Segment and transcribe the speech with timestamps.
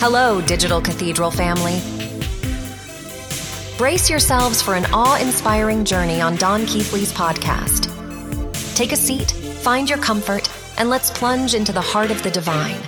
[0.00, 1.80] Hello, Digital Cathedral family.
[3.76, 7.92] Brace yourselves for an awe inspiring journey on Don Keathley's podcast.
[8.76, 10.48] Take a seat, find your comfort,
[10.78, 12.80] and let's plunge into the heart of the divine.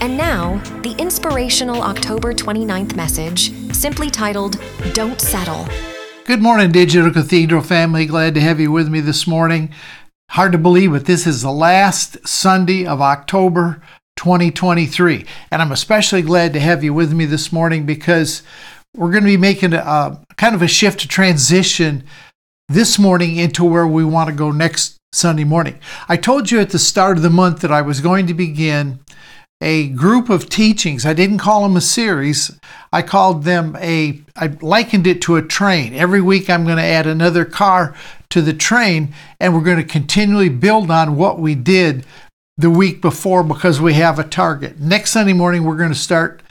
[0.00, 4.58] And now, the inspirational October 29th message, simply titled
[4.94, 5.68] Don't Settle.
[6.24, 8.06] Good morning, Digital Cathedral family.
[8.06, 9.74] Glad to have you with me this morning.
[10.30, 13.82] Hard to believe, but this is the last Sunday of October
[14.16, 15.24] 2023.
[15.50, 18.42] And I'm especially glad to have you with me this morning because
[18.94, 22.04] we're going to be making a, kind of a shift to transition
[22.68, 25.78] this morning into where we want to go next Sunday morning.
[26.08, 29.00] I told you at the start of the month that I was going to begin
[29.62, 31.06] a group of teachings.
[31.06, 32.58] I didn't call them a series.
[32.92, 35.94] I called them a, I likened it to a train.
[35.94, 37.94] Every week I'm going to add another car
[38.30, 42.04] to the train, and we're going to continually build on what we did
[42.58, 44.78] the week before because we have a target.
[44.78, 46.42] Next Sunday morning, we're going to start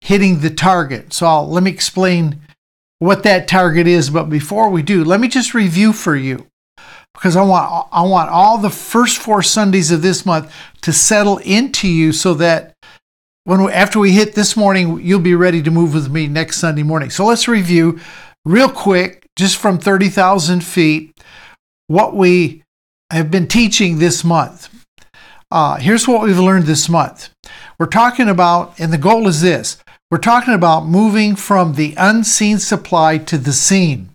[0.00, 1.12] hitting the target.
[1.12, 2.40] So I'll, let me explain
[2.98, 4.10] what that target is.
[4.10, 6.46] But before we do, let me just review for you
[7.14, 11.38] because I want I want all the first four Sundays of this month to settle
[11.38, 12.74] into you so that
[13.44, 16.58] when we, after we hit this morning, you'll be ready to move with me next
[16.58, 17.10] Sunday morning.
[17.10, 17.98] So let's review
[18.44, 21.16] real quick, just from 30,000 feet,
[21.88, 22.62] what we
[23.10, 24.71] have been teaching this month.
[25.52, 27.28] Uh, here's what we've learned this month.
[27.78, 29.76] We're talking about, and the goal is this
[30.10, 34.14] we're talking about moving from the unseen supply to the seen.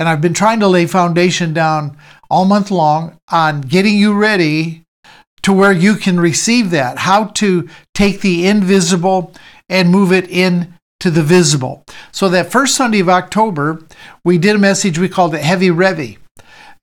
[0.00, 1.96] And I've been trying to lay foundation down
[2.28, 4.82] all month long on getting you ready
[5.44, 9.32] to where you can receive that, how to take the invisible
[9.68, 11.84] and move it in to the visible.
[12.10, 13.84] So that first Sunday of October,
[14.24, 16.18] we did a message we called it Heavy Revy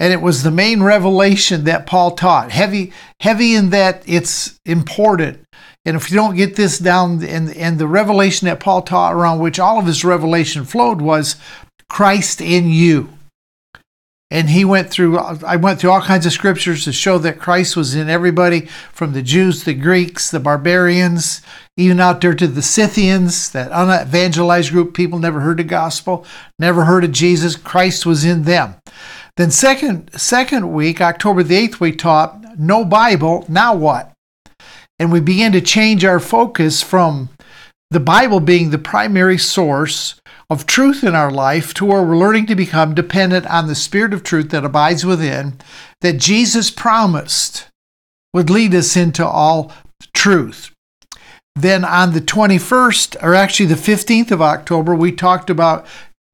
[0.03, 2.51] and it was the main revelation that Paul taught.
[2.51, 5.39] Heavy, heavy in that it's important.
[5.85, 9.39] And if you don't get this down, and, and the revelation that Paul taught around
[9.39, 11.37] which all of his revelation flowed was
[11.89, 13.13] Christ in you.
[14.29, 17.77] And he went through, I went through all kinds of scriptures to show that Christ
[17.77, 21.41] was in everybody from the Jews, the Greeks, the barbarians,
[21.77, 26.25] even out there to the Scythians, that unevangelized group, people never heard the gospel,
[26.59, 27.55] never heard of Jesus.
[27.55, 28.75] Christ was in them.
[29.37, 34.11] Then second second week, October the 8th, we taught no Bible, now what?
[34.99, 37.29] And we began to change our focus from
[37.89, 42.45] the Bible being the primary source of truth in our life to where we're learning
[42.47, 45.59] to become dependent on the Spirit of truth that abides within,
[46.01, 47.67] that Jesus promised
[48.33, 49.71] would lead us into all
[50.13, 50.71] truth.
[51.55, 55.85] Then on the 21st, or actually the 15th of October, we talked about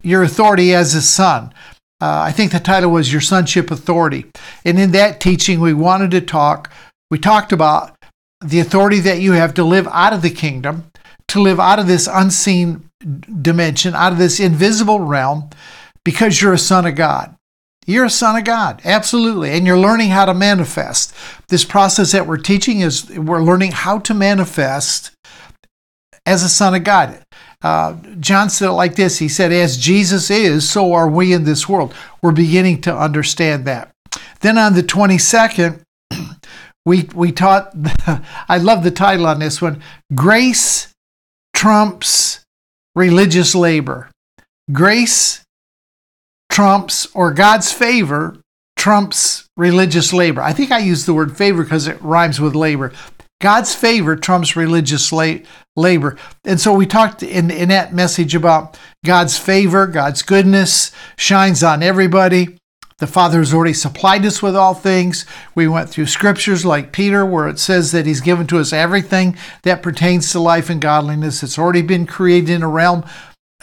[0.02, 1.54] your authority as a son.
[2.02, 4.26] Uh, I think the title was Your Sonship Authority.
[4.64, 6.72] And in that teaching, we wanted to talk,
[7.12, 7.96] we talked about
[8.44, 10.92] the authority that you have to live out of the kingdom,
[11.28, 12.90] to live out of this unseen
[13.42, 15.50] dimension, out of this invisible realm,
[16.06, 17.36] because you're a son of God.
[17.86, 19.52] You're a son of God, absolutely.
[19.52, 21.14] And you're learning how to manifest.
[21.48, 25.12] This process that we're teaching is we're learning how to manifest
[26.26, 27.22] as a son of God.
[27.62, 31.44] Uh, John said it like this He said, As Jesus is, so are we in
[31.44, 31.94] this world.
[32.22, 33.92] We're beginning to understand that.
[34.42, 35.82] Then on the 22nd,
[36.86, 37.74] we, we taught,
[38.48, 39.82] I love the title on this one
[40.16, 40.94] Grace
[41.54, 42.46] Trumps
[42.96, 44.10] Religious Labor.
[44.72, 45.44] Grace
[46.50, 48.38] trumps, or God's favor
[48.76, 50.42] trumps religious labor.
[50.42, 52.92] I think I use the word favor because it rhymes with labor.
[53.42, 56.18] God's favor trumps religious labor.
[56.44, 61.82] And so we talked in, in that message about God's favor, God's goodness shines on
[61.82, 62.58] everybody.
[62.98, 65.26] The Father has already supplied us with all things.
[65.56, 69.38] We went through scriptures like Peter, where it says that He's given to us everything
[69.64, 71.42] that pertains to life and godliness.
[71.42, 73.06] It's already been created in a realm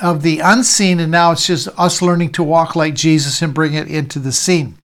[0.01, 3.75] of the unseen, and now it's just us learning to walk like Jesus and bring
[3.75, 4.79] it into the seen.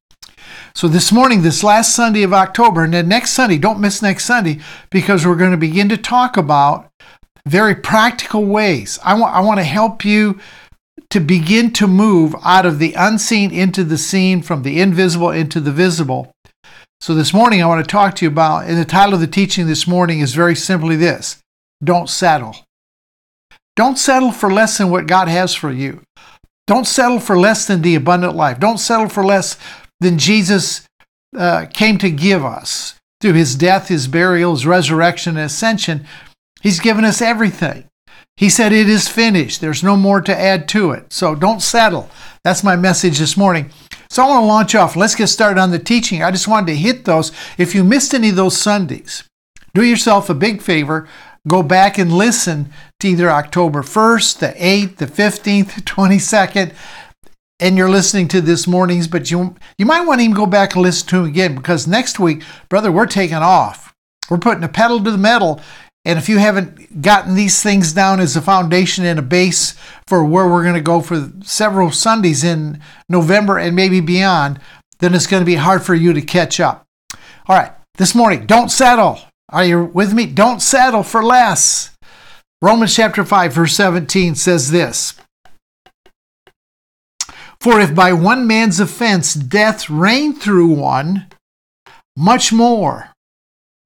[0.74, 4.24] So this morning, this last Sunday of October, and then next Sunday, don't miss next
[4.24, 4.60] Sunday
[4.90, 6.90] because we're going to begin to talk about
[7.46, 8.98] very practical ways.
[9.04, 10.40] I want, I want to help you
[11.10, 15.60] to begin to move out of the unseen into the seen, from the invisible into
[15.60, 16.32] the visible.
[17.00, 19.26] So this morning, I want to talk to you about, and the title of the
[19.26, 21.38] teaching this morning is very simply this
[21.82, 22.56] Don't settle.
[23.74, 26.02] Don't settle for less than what God has for you.
[26.66, 28.60] Don't settle for less than the abundant life.
[28.60, 29.56] Don't settle for less
[30.02, 30.86] than Jesus
[31.36, 36.06] uh, came to give us through his death, his burial, his resurrection, and ascension.
[36.60, 37.84] He's given us everything.
[38.36, 39.60] He said, It is finished.
[39.60, 41.12] There's no more to add to it.
[41.12, 42.10] So don't settle.
[42.44, 43.70] That's my message this morning.
[44.10, 44.96] So I want to launch off.
[44.96, 46.22] Let's get started on the teaching.
[46.22, 47.32] I just wanted to hit those.
[47.56, 49.24] If you missed any of those Sundays,
[49.74, 51.08] do yourself a big favor.
[51.48, 52.70] go back and listen
[53.00, 56.72] to either October 1st, the 8th, the 15th, the 22nd,
[57.62, 60.74] and you're listening to this morning's, but you you might want to even go back
[60.74, 63.94] and listen to them again because next week, brother, we're taking off.
[64.28, 65.60] We're putting a pedal to the metal.
[66.04, 69.76] And if you haven't gotten these things down as a foundation and a base
[70.08, 74.58] for where we're going to go for several Sundays in November and maybe beyond,
[74.98, 76.84] then it's going to be hard for you to catch up.
[77.46, 79.20] All right, this morning, don't settle.
[79.50, 80.26] Are you with me?
[80.26, 81.96] Don't settle for less.
[82.60, 85.14] Romans chapter 5, verse 17 says this
[87.62, 91.28] For if by one man's offense death reigned through one,
[92.16, 93.10] much more.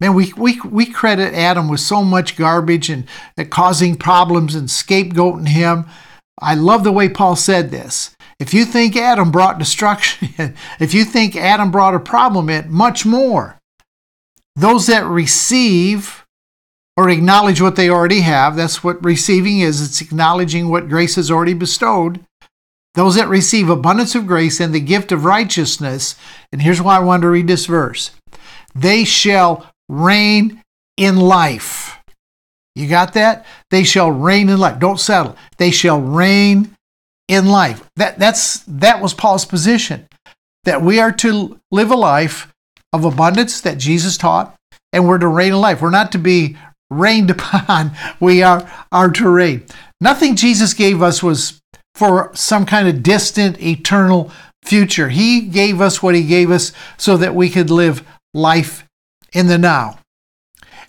[0.00, 3.05] Man, we, we, we credit Adam with so much garbage and,
[3.50, 5.84] causing problems and scapegoating him.
[6.40, 8.17] I love the way Paul said this.
[8.40, 10.31] If you think Adam brought destruction,
[10.81, 13.58] if you think Adam brought a problem in, much more.
[14.55, 16.25] Those that receive
[16.96, 21.31] or acknowledge what they already have, that's what receiving is, it's acknowledging what grace has
[21.31, 22.25] already bestowed.
[22.96, 26.16] Those that receive abundance of grace and the gift of righteousness,
[26.50, 28.10] and here's why I want to read this verse
[28.75, 30.62] they shall reign
[30.96, 31.98] in life.
[32.75, 33.46] You got that?
[33.70, 34.78] They shall reign in life.
[34.78, 35.37] Don't settle.
[35.58, 36.75] They shall reign
[37.28, 37.88] in life.
[37.96, 40.06] That, that's, that was Paul's position
[40.64, 42.52] that we are to live a life
[42.92, 44.54] of abundance that Jesus taught,
[44.92, 45.81] and we're to reign in life.
[45.81, 46.56] We're not to be
[46.90, 49.64] rained upon, we are, are to reign.
[50.00, 51.60] Nothing Jesus gave us was
[51.96, 54.31] for some kind of distant, eternal
[54.62, 55.08] future.
[55.08, 58.84] He gave us what He gave us so that we could live life
[59.32, 59.98] in the now.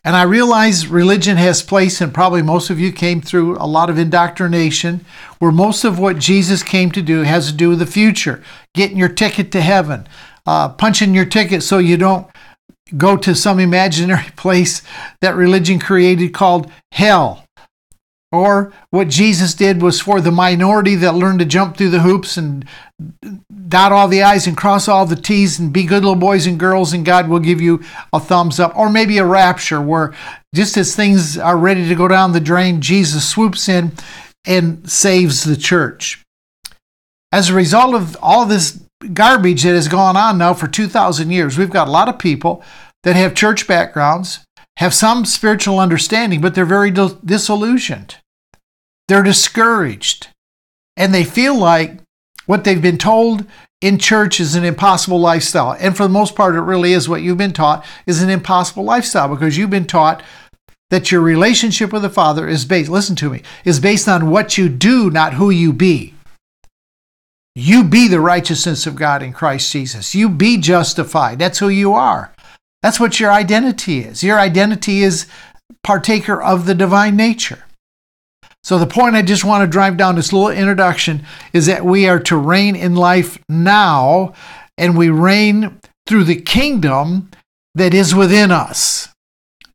[0.04, 3.90] And I realize religion has place, and probably most of you came through a lot
[3.90, 5.06] of indoctrination,
[5.40, 8.44] where most of what Jesus came to do has to do with the future,
[8.74, 10.08] getting your ticket to heaven,
[10.46, 12.28] uh, punching your ticket so you don't
[12.98, 14.82] go to some imaginary place
[15.22, 17.47] that religion created called hell.
[18.32, 22.36] Or what Jesus did was for the minority that learned to jump through the hoops
[22.36, 22.68] and
[23.70, 26.60] dot all the I's and cross all the T's and be good little boys and
[26.60, 28.76] girls, and God will give you a thumbs up.
[28.78, 30.14] Or maybe a rapture where
[30.54, 33.94] just as things are ready to go down the drain, Jesus swoops in
[34.46, 36.22] and saves the church.
[37.32, 38.82] As a result of all this
[39.14, 42.64] garbage that has gone on now for 2,000 years, we've got a lot of people
[43.04, 44.40] that have church backgrounds
[44.78, 48.16] have some spiritual understanding, but they're very disillusioned.
[49.08, 50.28] They're discouraged.
[50.96, 52.00] And they feel like
[52.46, 53.46] what they've been told
[53.82, 55.76] in church is an impossible lifestyle.
[55.80, 58.84] And for the most part, it really is what you've been taught is an impossible
[58.84, 60.24] lifestyle because you've been taught
[60.90, 64.58] that your relationship with the Father is based, listen to me, is based on what
[64.58, 66.14] you do, not who you be.
[67.56, 70.14] You be the righteousness of God in Christ Jesus.
[70.14, 71.40] You be justified.
[71.40, 72.32] That's who you are.
[72.88, 74.24] That's what your identity is.
[74.24, 75.28] Your identity is
[75.84, 77.66] partaker of the divine nature.
[78.64, 82.08] So, the point I just want to drive down this little introduction is that we
[82.08, 84.34] are to reign in life now,
[84.78, 87.30] and we reign through the kingdom
[87.76, 89.10] that is within us.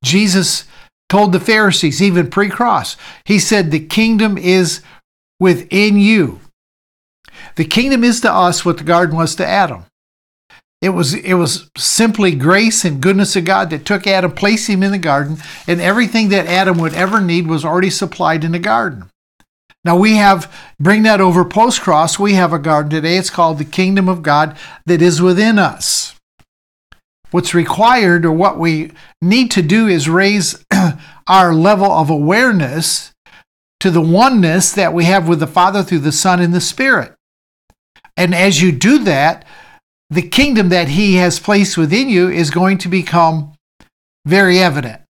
[0.02, 0.64] Jesus
[1.10, 4.80] told the Pharisees, even pre cross, he said, The kingdom is
[5.38, 6.40] within you.
[7.56, 9.84] The kingdom is to us what the garden was to Adam.
[10.82, 14.82] It was, it was simply grace and goodness of God that took Adam, placed him
[14.82, 15.36] in the garden,
[15.68, 19.08] and everything that Adam would ever need was already supplied in the garden.
[19.84, 23.16] Now we have, bring that over post cross, we have a garden today.
[23.16, 24.56] It's called the kingdom of God
[24.86, 26.16] that is within us.
[27.30, 28.90] What's required or what we
[29.20, 30.64] need to do is raise
[31.28, 33.12] our level of awareness
[33.78, 37.14] to the oneness that we have with the Father through the Son and the Spirit.
[38.16, 39.44] And as you do that,
[40.12, 43.54] the kingdom that he has placed within you is going to become
[44.26, 45.00] very evident.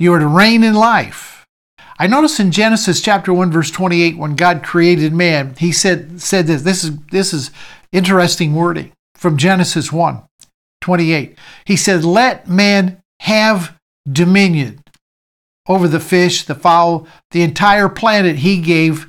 [0.00, 1.46] You are to reign in life.
[1.96, 6.46] I notice in Genesis chapter 1 verse 28 when God created man, he said said
[6.46, 7.50] this this is this is
[7.92, 10.22] interesting wording from Genesis 1
[10.80, 11.38] 28.
[11.66, 13.78] He said, "Let man have
[14.10, 14.82] dominion
[15.68, 19.06] over the fish, the fowl, the entire planet he gave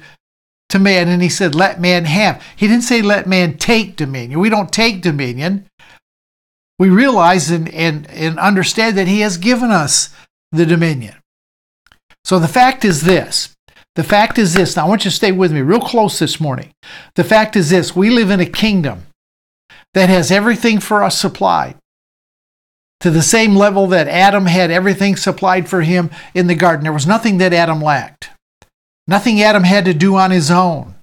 [0.72, 2.44] to man and he said, Let man have.
[2.56, 4.40] He didn't say, Let man take dominion.
[4.40, 5.68] We don't take dominion.
[6.80, 10.14] We realize and, and, and understand that he has given us
[10.52, 11.16] the dominion.
[12.24, 13.54] So the fact is this.
[13.96, 14.76] The fact is this.
[14.76, 16.72] Now I want you to stay with me real close this morning.
[17.16, 19.04] The fact is this we live in a kingdom
[19.94, 21.76] that has everything for us supplied
[23.02, 26.84] to the same level that Adam had everything supplied for him in the garden.
[26.84, 28.30] There was nothing that Adam lacked.
[29.08, 30.96] Nothing Adam had to do on his own.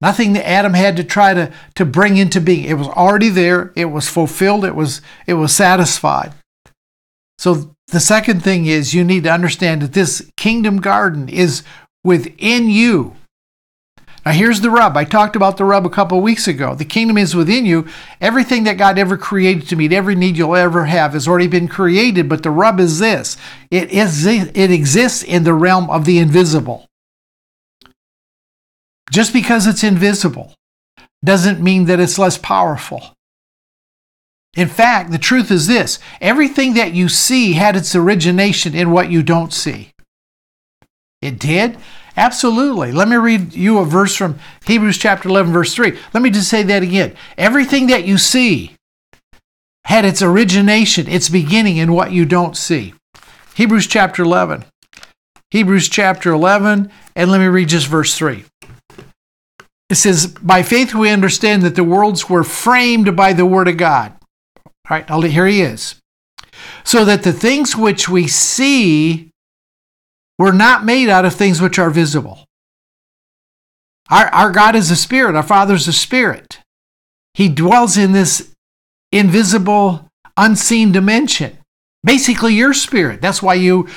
[0.00, 2.64] Nothing that Adam had to try to, to bring into being.
[2.64, 3.72] It was already there.
[3.76, 4.64] It was fulfilled.
[4.64, 6.32] It was, it was satisfied.
[7.38, 11.62] So the second thing is you need to understand that this kingdom garden is
[12.02, 13.16] within you.
[14.24, 14.96] Now, here's the rub.
[14.96, 16.74] I talked about the rub a couple weeks ago.
[16.74, 17.88] The kingdom is within you.
[18.20, 21.68] Everything that God ever created to meet every need you'll ever have has already been
[21.68, 22.28] created.
[22.28, 23.38] But the rub is this
[23.70, 26.89] it, is, it exists in the realm of the invisible.
[29.10, 30.54] Just because it's invisible
[31.24, 33.14] doesn't mean that it's less powerful.
[34.56, 39.10] In fact, the truth is this everything that you see had its origination in what
[39.10, 39.92] you don't see.
[41.22, 41.76] It did?
[42.16, 42.92] Absolutely.
[42.92, 45.98] Let me read you a verse from Hebrews chapter 11, verse 3.
[46.12, 47.14] Let me just say that again.
[47.36, 48.74] Everything that you see
[49.84, 52.94] had its origination, its beginning in what you don't see.
[53.54, 54.64] Hebrews chapter 11.
[55.50, 58.44] Hebrews chapter 11, and let me read just verse 3.
[59.90, 63.76] It says, By faith we understand that the worlds were framed by the Word of
[63.76, 64.16] God.
[64.64, 65.96] All right, here he is.
[66.84, 69.30] So that the things which we see
[70.38, 72.46] were not made out of things which are visible.
[74.08, 76.60] Our, our God is a spirit, our Father is a spirit.
[77.34, 78.52] He dwells in this
[79.12, 81.58] invisible, unseen dimension.
[82.02, 83.20] Basically, your spirit.
[83.20, 83.88] That's why you,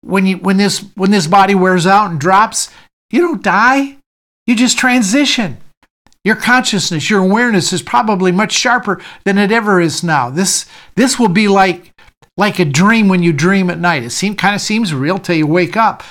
[0.00, 2.70] when you when this when this body wears out and drops,
[3.10, 3.98] you don't die.
[4.46, 5.58] You just transition.
[6.24, 10.30] Your consciousness, your awareness is probably much sharper than it ever is now.
[10.30, 11.92] This this will be like
[12.36, 14.02] like a dream when you dream at night.
[14.02, 16.02] It seem, kind of seems real till you wake up.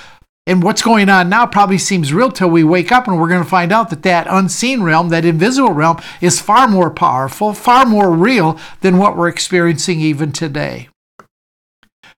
[0.46, 3.44] And what's going on now probably seems real till we wake up, and we're going
[3.44, 7.86] to find out that that unseen realm, that invisible realm, is far more powerful, far
[7.86, 10.90] more real than what we're experiencing even today.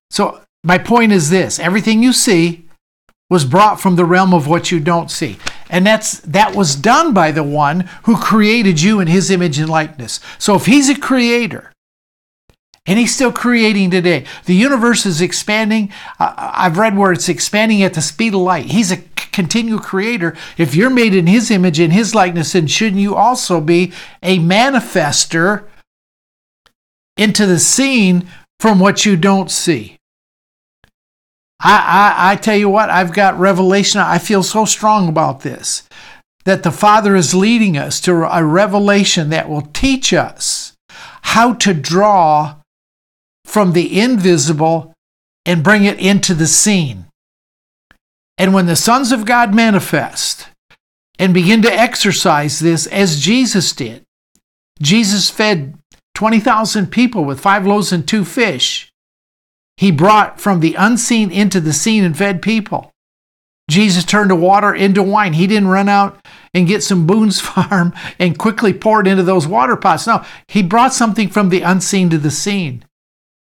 [0.10, 2.66] So, my point is this everything you see
[3.30, 5.38] was brought from the realm of what you don't see.
[5.70, 9.70] And that's that was done by the one who created you in his image and
[9.70, 10.20] likeness.
[10.38, 11.72] So if he's a creator,
[12.88, 14.26] and he's still creating today.
[14.46, 15.92] The universe is expanding.
[16.20, 18.66] I've read where it's expanding at the speed of light.
[18.66, 18.98] He's a
[19.32, 20.36] continual creator.
[20.58, 23.92] If you're made in his image, and his likeness, then shouldn't you also be
[24.22, 25.66] a manifester
[27.18, 28.28] into the seen
[28.60, 29.95] from what you don't see?
[31.60, 34.02] I, I, I tell you what, I've got revelation.
[34.02, 35.84] I feel so strong about this
[36.46, 40.74] that the Father is leading us to a revelation that will teach us
[41.24, 42.56] how to draw
[43.44, 44.94] from the invisible
[45.46, 47.06] and bring it into the seen.
[48.38, 50.48] And when the sons of God manifest
[51.18, 54.04] and begin to exercise this as Jesus did,
[54.82, 55.78] Jesus fed
[56.16, 58.92] 20,000 people with five loaves and two fish.
[59.78, 62.92] He brought from the unseen into the seen and fed people.
[63.70, 65.34] Jesus turned the water into wine.
[65.34, 69.48] He didn't run out and get some Boone's Farm and quickly pour it into those
[69.48, 70.08] water pots.
[70.08, 72.86] No, he brought something from the unseen to the seen.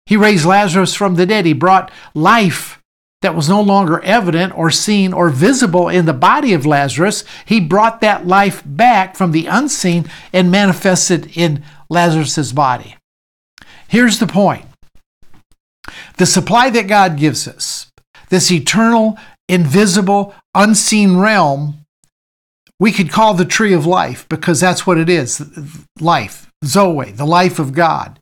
[0.06, 1.46] He raised Lazarus from the dead.
[1.46, 2.80] He brought life
[3.22, 7.24] that was no longer evident or seen or visible in the body of Lazarus.
[7.44, 12.96] He brought that life back from the unseen and manifested in Lazarus's body.
[13.88, 14.65] Here's the point
[16.16, 17.90] the supply that God gives us,
[18.28, 19.18] this eternal,
[19.48, 21.86] invisible, unseen realm,
[22.78, 25.42] we could call the tree of life because that's what it is
[25.98, 28.18] life, Zoe, the life of God.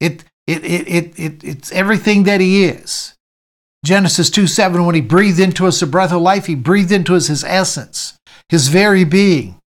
[0.00, 3.14] It, it, it, it, it, it's everything that He is.
[3.84, 7.16] Genesis 2 7, when He breathed into us the breath of life, He breathed into
[7.16, 8.16] us His essence,
[8.48, 9.58] His very being.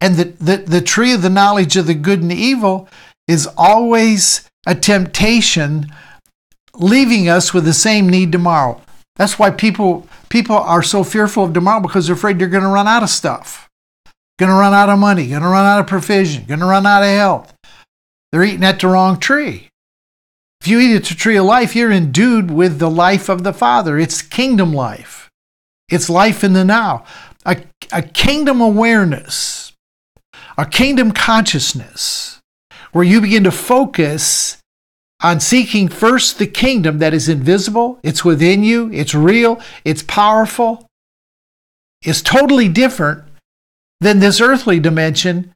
[0.00, 2.88] And the, the, the tree of the knowledge of the good and the evil
[3.28, 5.92] is always a temptation
[6.74, 8.80] leaving us with the same need tomorrow.
[9.16, 12.70] That's why people people are so fearful of tomorrow because they're afraid they're going to
[12.70, 13.68] run out of stuff.
[14.38, 16.86] Going to run out of money, going to run out of provision, going to run
[16.86, 17.54] out of health.
[18.32, 19.68] They're eating at the wrong tree.
[20.60, 23.52] If you eat at the tree of life, you're endued with the life of the
[23.52, 23.98] Father.
[23.98, 25.28] It's kingdom life.
[25.90, 27.04] It's life in the now.
[27.44, 27.62] A,
[27.92, 29.72] a kingdom awareness,
[30.56, 32.40] a kingdom consciousness,
[32.92, 34.59] where you begin to focus
[35.22, 40.86] on seeking first the kingdom that is invisible, it's within you, it's real, it's powerful,
[42.04, 43.22] is totally different
[44.00, 45.52] than this earthly dimension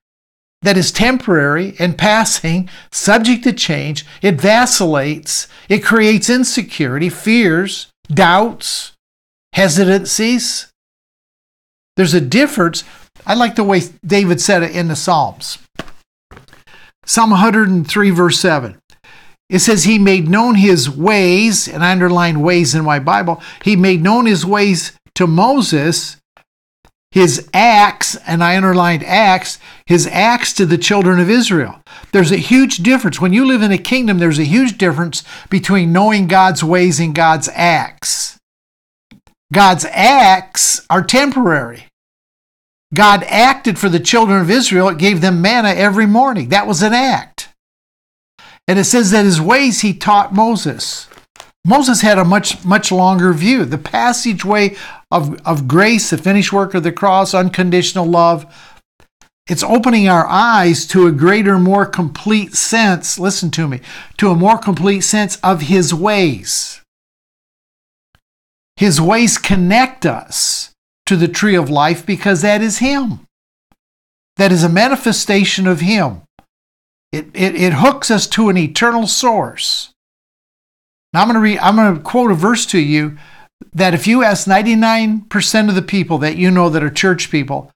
[0.62, 4.04] that is temporary and passing, subject to change.
[4.22, 8.92] It vacillates, it creates insecurity, fears, doubts,
[9.52, 10.72] hesitancies.
[11.96, 12.84] There's a difference.
[13.26, 15.58] I like the way David said it in the Psalms.
[17.06, 18.78] Psalm 103, verse 7.
[19.54, 23.40] It says, He made known His ways, and I underline ways in my Bible.
[23.62, 26.16] He made known His ways to Moses,
[27.14, 31.80] his acts, and I underlined acts, his acts to the children of Israel.
[32.10, 33.20] There's a huge difference.
[33.20, 37.14] When you live in a kingdom, there's a huge difference between knowing God's ways and
[37.14, 38.36] God's acts.
[39.52, 41.84] God's acts are temporary.
[42.92, 44.88] God acted for the children of Israel.
[44.88, 46.48] It gave them manna every morning.
[46.48, 47.53] That was an act.
[48.66, 51.08] And it says that his ways he taught Moses.
[51.66, 53.64] Moses had a much, much longer view.
[53.64, 54.76] The passageway
[55.10, 58.46] of, of grace, the finished work of the cross, unconditional love,
[59.46, 63.80] it's opening our eyes to a greater, more complete sense, listen to me,
[64.16, 66.80] to a more complete sense of His ways.
[68.76, 70.72] His ways connect us
[71.06, 73.20] to the tree of life because that is Him.
[74.36, 76.22] That is a manifestation of Him.
[77.14, 79.92] It, it, it hooks us to an eternal source.
[81.12, 83.16] Now I'm going to read, I'm going to quote a verse to you
[83.72, 87.70] that if you ask 99% of the people that you know that are church people,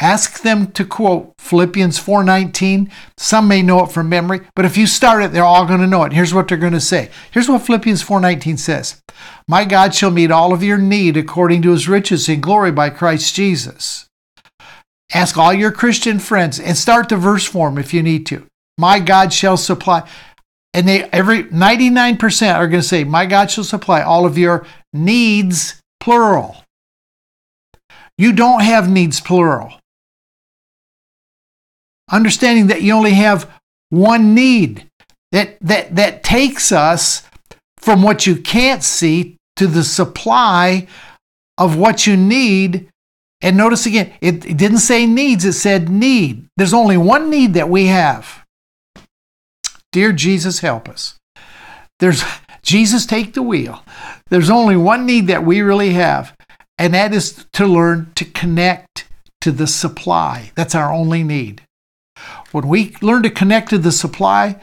[0.00, 2.90] ask them to quote Philippians 4:19.
[3.18, 5.86] Some may know it from memory, but if you start it, they're all going to
[5.86, 6.12] know it.
[6.12, 7.10] Here's what they're going to say.
[7.30, 9.02] Here's what Philippians 4:19 says.
[9.46, 12.88] My God shall meet all of your need according to his riches in glory by
[12.88, 14.06] Christ Jesus.
[15.12, 18.47] Ask all your Christian friends and start the verse form if you need to.
[18.78, 20.08] My God shall supply
[20.74, 24.66] and they every 99% are going to say my god shall supply all of your
[24.92, 26.56] needs plural.
[28.16, 29.74] You don't have needs plural.
[32.10, 33.50] Understanding that you only have
[33.90, 34.86] one need
[35.32, 37.22] that that that takes us
[37.78, 40.86] from what you can't see to the supply
[41.56, 42.88] of what you need.
[43.40, 46.46] And notice again it, it didn't say needs it said need.
[46.56, 48.44] There's only one need that we have
[49.92, 51.18] Dear Jesus, help us.
[51.98, 52.22] There's
[52.62, 53.82] Jesus, take the wheel.
[54.28, 56.36] There's only one need that we really have,
[56.78, 59.08] and that is to learn to connect
[59.40, 60.52] to the supply.
[60.54, 61.62] That's our only need.
[62.52, 64.60] When we learn to connect to the supply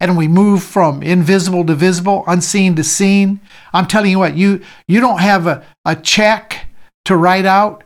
[0.00, 3.40] and we move from invisible to visible, unseen to seen,
[3.72, 6.66] I'm telling you what, you, you don't have a, a check
[7.04, 7.84] to write out.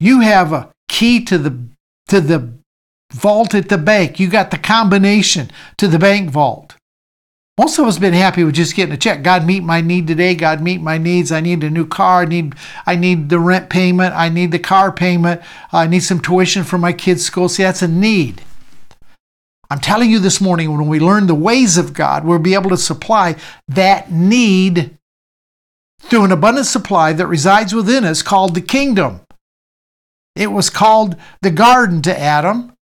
[0.00, 1.58] You have a key to the
[2.08, 2.52] to the
[3.14, 4.18] vault at the bank.
[4.18, 6.74] You got the combination to the bank vault.
[7.56, 9.22] Most of us been happy with just getting a check.
[9.22, 10.34] God meet my need today.
[10.34, 11.30] God meet my needs.
[11.30, 12.22] I need a new car.
[12.22, 14.12] I need I need the rent payment.
[14.14, 15.40] I need the car payment.
[15.72, 17.48] I need some tuition for my kids' school.
[17.48, 18.42] See, that's a need.
[19.70, 22.70] I'm telling you this morning, when we learn the ways of God, we'll be able
[22.70, 23.36] to supply
[23.68, 24.98] that need
[26.00, 29.20] through an abundant supply that resides within us called the kingdom.
[30.34, 32.73] It was called the garden to Adam.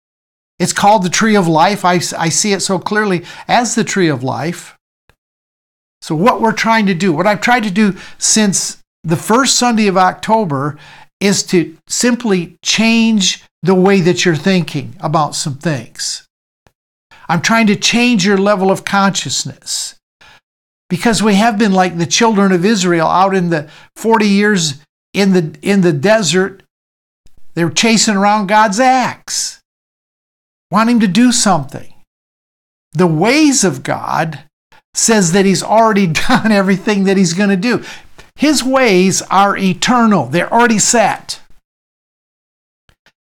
[0.62, 1.84] It's called the tree of life.
[1.84, 4.78] I, I see it so clearly as the tree of life.
[6.00, 9.88] So, what we're trying to do, what I've tried to do since the first Sunday
[9.88, 10.78] of October,
[11.18, 16.28] is to simply change the way that you're thinking about some things.
[17.28, 19.96] I'm trying to change your level of consciousness
[20.88, 24.80] because we have been like the children of Israel out in the 40 years
[25.12, 26.62] in the in the desert.
[27.54, 29.61] They were chasing around God's acts
[30.72, 31.92] want him to do something.
[32.92, 34.44] The ways of God
[34.94, 37.84] says that he's already done everything that he's going to do.
[38.36, 41.40] His ways are eternal, they're already set.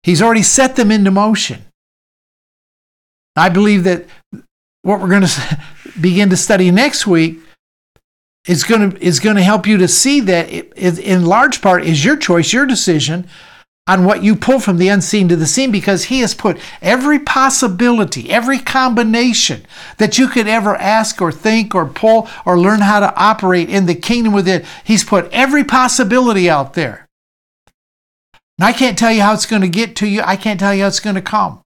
[0.03, 1.65] He's already set them into motion.
[3.35, 4.07] I believe that
[4.83, 5.59] what we're going to
[6.01, 7.39] begin to study next week
[8.47, 11.61] is going to is going to help you to see that it, it, in large
[11.61, 13.29] part is your choice, your decision
[13.87, 17.19] on what you pull from the unseen to the seen because he has put every
[17.19, 19.65] possibility, every combination
[19.99, 23.87] that you could ever ask or think or pull or learn how to operate in
[23.87, 24.65] the kingdom within.
[24.85, 27.07] He's put every possibility out there.
[28.59, 30.23] And I can't tell you how it's going to get to you.
[30.25, 31.61] I can't tell you how it's going to come.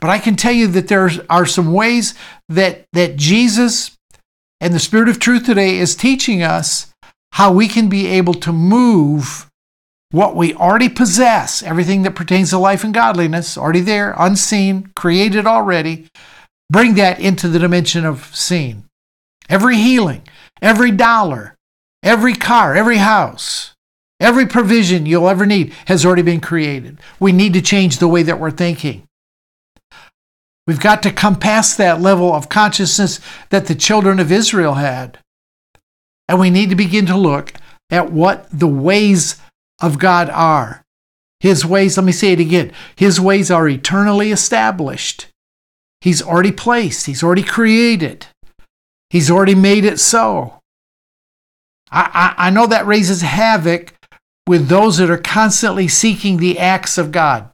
[0.00, 2.14] But I can tell you that there are some ways
[2.48, 3.96] that, that Jesus
[4.60, 6.92] and the Spirit of truth today is teaching us
[7.32, 9.50] how we can be able to move
[10.10, 15.46] what we already possess, everything that pertains to life and godliness, already there, unseen, created
[15.46, 16.08] already,
[16.70, 18.84] bring that into the dimension of seen.
[19.48, 20.22] Every healing,
[20.62, 21.54] every dollar,
[22.02, 23.74] every car, every house,
[24.20, 26.98] every provision you'll ever need has already been created.
[27.20, 29.04] We need to change the way that we're thinking.
[30.66, 35.18] We've got to come past that level of consciousness that the children of Israel had.
[36.28, 37.52] And we need to begin to look
[37.90, 39.40] at what the ways
[39.80, 40.84] of God are.
[41.40, 45.28] His ways, let me say it again, His ways are eternally established.
[46.00, 48.26] He's already placed, He's already created,
[49.10, 50.60] He's already made it so.
[51.90, 53.94] I, I, I know that raises havoc
[54.46, 57.50] with those that are constantly seeking the acts of God.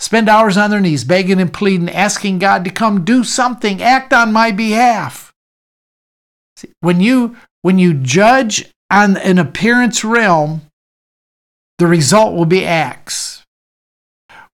[0.00, 4.12] Spend hours on their knees, begging and pleading, asking God to come do something, act
[4.12, 5.32] on my behalf.
[6.56, 10.62] See, When you when you judge on an appearance realm,
[11.84, 13.42] the result will be acts.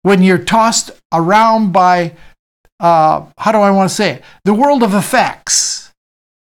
[0.02, 2.16] When you're tossed around by,
[2.80, 4.24] uh, how do I want to say it?
[4.46, 5.94] The world of effects.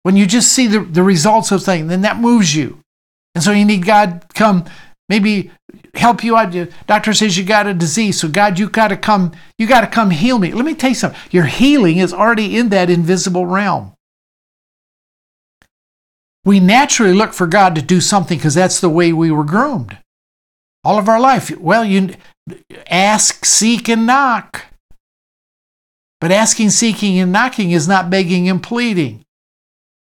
[0.04, 2.78] When you just see the, the results of things, then that moves you.
[3.34, 4.64] And so you need God come
[5.08, 5.50] maybe
[5.94, 6.54] help you out.
[6.86, 9.32] Doctor says you got a disease, so God, you got to come.
[9.58, 10.52] You got to come heal me.
[10.52, 11.18] Let me tell you something.
[11.32, 13.92] Your healing is already in that invisible realm.
[16.44, 19.98] We naturally look for God to do something because that's the way we were groomed
[20.86, 21.50] all of our life.
[21.58, 22.14] Well, you
[22.86, 24.66] ask, seek, and knock.
[26.20, 29.24] But asking, seeking, and knocking is not begging and pleading.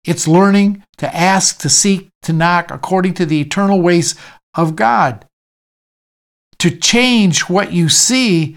[0.04, 4.16] It's learning to ask, to seek, to knock according to the eternal ways
[4.56, 5.24] of God.
[6.58, 8.56] To change what you see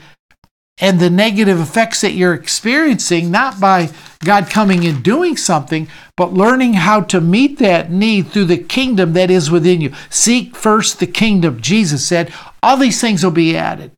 [0.77, 6.33] and the negative effects that you're experiencing, not by God coming and doing something, but
[6.33, 9.93] learning how to meet that need through the kingdom that is within you.
[10.09, 11.61] Seek first the kingdom.
[11.61, 13.91] Jesus said, all these things will be added.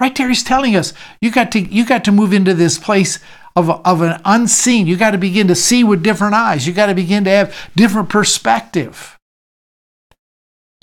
[0.00, 3.20] Right there, he's telling us you got to you got to move into this place
[3.54, 4.88] of, of an unseen.
[4.88, 6.66] You got to begin to see with different eyes.
[6.66, 9.13] You got to begin to have different perspective.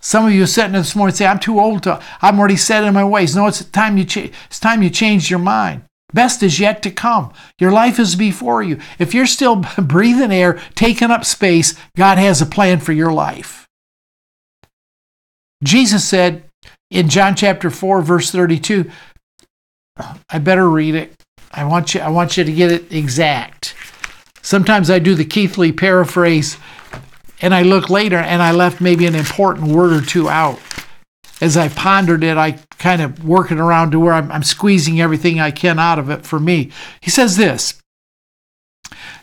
[0.01, 2.57] Some of you are sitting this morning and say, I'm too old to, I'm already
[2.57, 3.35] set in my ways.
[3.35, 5.83] No, it's time you, cha- it's time you change your mind.
[6.11, 7.31] Best is yet to come.
[7.59, 8.79] Your life is before you.
[8.99, 13.67] If you're still breathing air, taking up space, God has a plan for your life.
[15.63, 16.43] Jesus said
[16.89, 18.89] in John chapter 4, verse 32,
[20.29, 21.23] I better read it.
[21.51, 23.75] I want you, I want you to get it exact.
[24.41, 26.57] Sometimes I do the Keathley paraphrase
[27.41, 30.59] and I look later and I left maybe an important word or two out.
[31.41, 35.39] As I pondered it, I kind of working around to where I'm, I'm squeezing everything
[35.39, 36.71] I can out of it for me.
[37.01, 37.81] He says this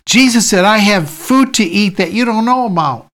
[0.05, 3.07] Jesus said, I have food to eat that you don't know about.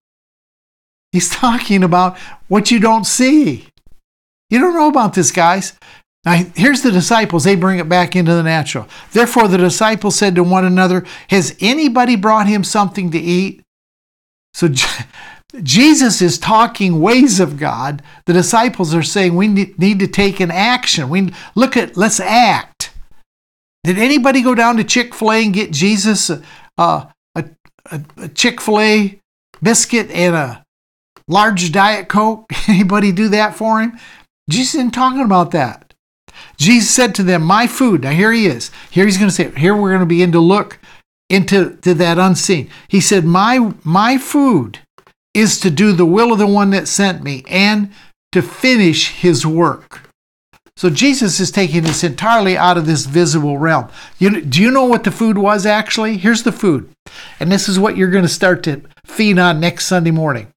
[1.11, 3.67] He's talking about what you don't see.
[4.49, 5.77] You don't know about this, guys.
[6.23, 7.43] Now, here's the disciples.
[7.43, 8.87] They bring it back into the natural.
[9.11, 13.61] Therefore, the disciples said to one another, Has anybody brought him something to eat?
[14.55, 14.69] So
[15.61, 18.01] Jesus is talking ways of God.
[18.25, 21.09] The disciples are saying we need to take an action.
[21.09, 22.93] We look at let's act.
[23.83, 26.41] Did anybody go down to Chick Fil A and get Jesus a,
[26.77, 27.45] a, a,
[28.15, 29.19] a Chick Fil A
[29.61, 30.63] biscuit and a
[31.27, 32.49] large diet coke?
[32.69, 33.99] Anybody do that for him?
[34.49, 35.93] Jesus isn't talking about that.
[36.55, 38.71] Jesus said to them, "My food." Now here he is.
[38.89, 39.51] Here he's going to say.
[39.51, 40.79] Here we're going to begin to look
[41.29, 42.69] into to that unseen.
[42.87, 44.79] He said, "My my food
[45.33, 47.91] is to do the will of the one that sent me and
[48.31, 50.01] to finish his work."
[50.77, 53.87] So Jesus is taking this entirely out of this visible realm.
[54.19, 56.17] You, do you know what the food was actually?
[56.17, 56.89] Here's the food.
[57.39, 60.47] And this is what you're going to start to feed on next Sunday morning.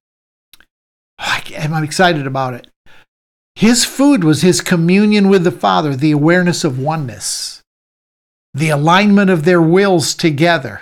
[1.17, 2.67] I'm excited about it.
[3.55, 7.58] His food was his communion with the Father, the awareness of oneness
[8.53, 10.81] the alignment of their wills together.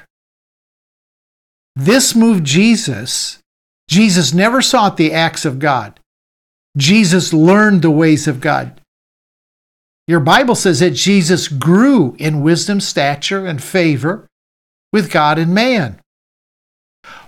[1.75, 3.39] This moved Jesus.
[3.89, 5.99] Jesus never sought the acts of God.
[6.75, 8.81] Jesus learned the ways of God.
[10.07, 14.27] Your Bible says that Jesus grew in wisdom, stature, and favor
[14.93, 15.99] with God and man.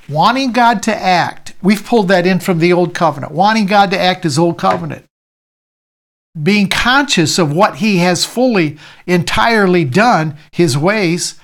[0.08, 3.34] Wanting God to act, we've pulled that in from the Old Covenant.
[3.34, 5.06] Wanting God to act is Old Covenant
[6.42, 11.40] being conscious of what he has fully, entirely done, his ways,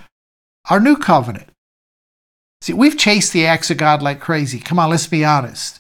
[0.70, 1.50] our new covenant.
[2.62, 4.60] See, we've chased the acts of God like crazy.
[4.60, 5.80] Come on, let's be honest.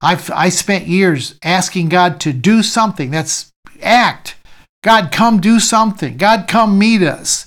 [0.00, 3.10] I've I spent years asking God to do something.
[3.10, 3.52] That's
[3.82, 4.36] act.
[4.82, 6.16] God, come do something.
[6.16, 7.46] God, come meet us.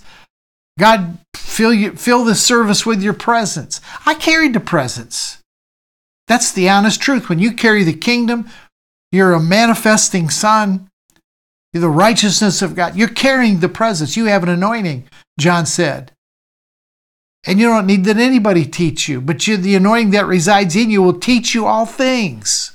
[0.78, 3.82] God, fill you, fill the service with your presence.
[4.06, 5.40] I carried the presence.
[6.28, 7.30] That's the honest truth.
[7.30, 8.50] When you carry the kingdom,
[9.14, 10.90] you're a manifesting son.
[11.72, 12.96] You're the righteousness of God.
[12.96, 14.18] You're carrying the presence.
[14.18, 15.08] You have an anointing,
[15.40, 16.12] John said.
[17.46, 20.90] And you don't need that anybody teach you, but you, the anointing that resides in
[20.90, 22.72] you will teach you all things.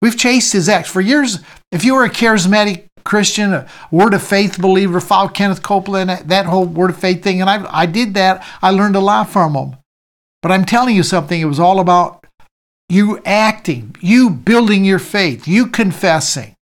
[0.00, 1.40] We've chased his acts for years.
[1.70, 6.46] If you were a charismatic Christian, a word of faith believer, followed Kenneth Copeland, that
[6.46, 8.46] whole word of faith thing, and I, I did that.
[8.62, 9.76] I learned a lot from him.
[10.40, 12.23] But I'm telling you something, it was all about
[12.94, 16.54] you acting, you building your faith, you confessing.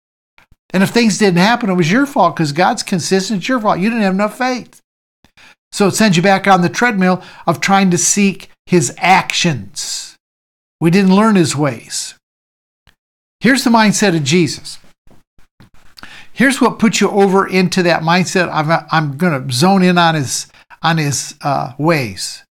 [0.73, 3.39] And if things didn't happen, it was your fault because God's consistent.
[3.39, 3.79] It's your fault.
[3.79, 4.79] You didn't have enough faith.
[5.73, 10.15] So it sends you back on the treadmill of trying to seek his actions.
[10.79, 12.15] We didn't learn his ways.
[13.41, 14.79] Here's the mindset of Jesus.
[16.31, 18.49] Here's what puts you over into that mindset.
[18.51, 20.47] I'm, I'm going to zone in on his
[20.81, 22.43] on his uh, ways.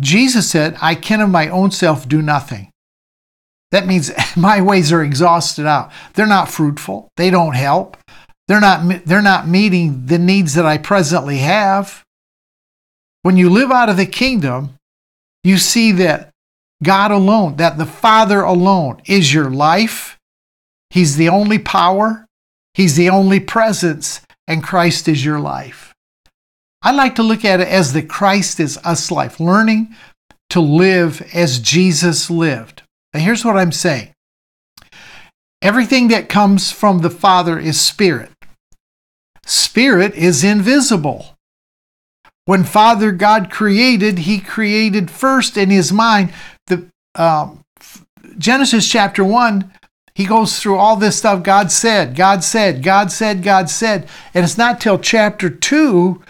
[0.00, 2.70] Jesus said, "I can of my own self do nothing."
[3.70, 5.90] That means my ways are exhausted out.
[6.14, 7.08] They're not fruitful.
[7.16, 7.96] They don't help.
[8.46, 12.02] They're not they're not meeting the needs that I presently have.
[13.22, 14.74] When you live out of the kingdom,
[15.44, 16.30] you see that
[16.82, 20.16] God alone, that the Father alone is your life.
[20.90, 22.26] He's the only power.
[22.72, 25.92] He's the only presence, and Christ is your life.
[26.80, 29.94] I like to look at it as the Christ is us life, learning
[30.50, 32.82] to live as Jesus lived.
[33.18, 34.12] And here's what I'm saying
[35.60, 38.30] everything that comes from the Father is spirit.
[39.44, 41.36] Spirit is invisible.
[42.44, 46.32] When Father God created, He created first in His mind.
[46.68, 47.64] The um,
[48.38, 49.72] Genesis chapter one
[50.14, 54.08] he goes through all this stuff God said, God said, God said, God said.
[54.32, 56.22] And it's not till chapter 2,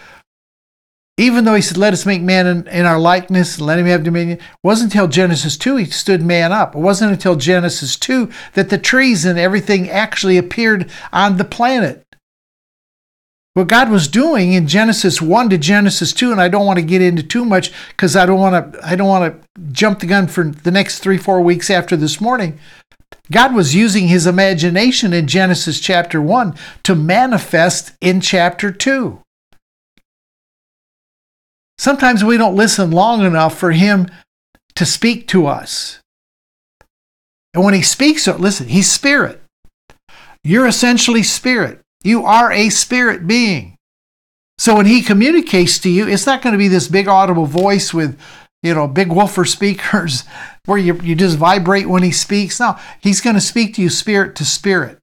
[1.19, 3.85] even though he said, Let us make man in, in our likeness and let him
[3.87, 6.75] have dominion, it wasn't until Genesis 2 he stood man up.
[6.75, 12.05] It wasn't until Genesis 2 that the trees and everything actually appeared on the planet.
[13.53, 16.85] What God was doing in Genesis 1 to Genesis 2, and I don't want to
[16.85, 20.05] get into too much because I don't want to I don't want to jump the
[20.05, 22.57] gun for the next three, four weeks after this morning.
[23.31, 29.19] God was using his imagination in Genesis chapter 1 to manifest in chapter 2.
[31.79, 34.11] Sometimes we don't listen long enough for him
[34.75, 36.01] to speak to us.
[37.53, 39.41] And when he speaks, listen, he's spirit.
[40.43, 41.79] You're essentially spirit.
[42.03, 43.77] You are a spirit being.
[44.57, 47.93] So when he communicates to you, it's not going to be this big audible voice
[47.93, 48.19] with,
[48.61, 50.25] you know, big woofer speakers
[50.65, 52.59] where you, you just vibrate when he speaks.
[52.59, 54.97] No, he's going to speak to you spirit to spirit.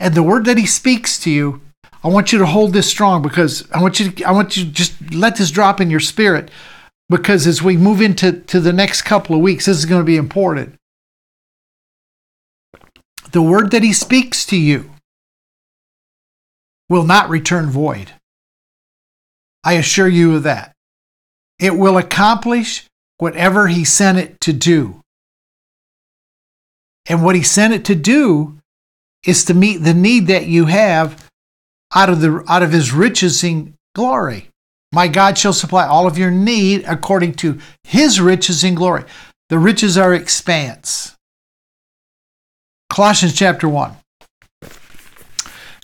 [0.00, 1.60] And the word that he speaks to you,
[2.02, 4.64] I want you to hold this strong because I want you to, I want you
[4.64, 6.50] to just let this drop in your spirit
[7.08, 10.06] because as we move into to the next couple of weeks, this is going to
[10.06, 10.76] be important.
[13.32, 14.90] The word that he speaks to you
[16.88, 18.12] will not return void.
[19.64, 20.72] I assure you of that.
[21.58, 22.86] It will accomplish
[23.18, 25.02] whatever he sent it to do.
[27.08, 28.58] And what he sent it to do
[29.26, 31.27] is to meet the need that you have
[31.94, 34.50] out of the out of his riches in glory.
[34.92, 39.04] My God shall supply all of your need according to his riches in glory.
[39.48, 41.16] The riches are expanse.
[42.90, 43.96] Colossians chapter 1.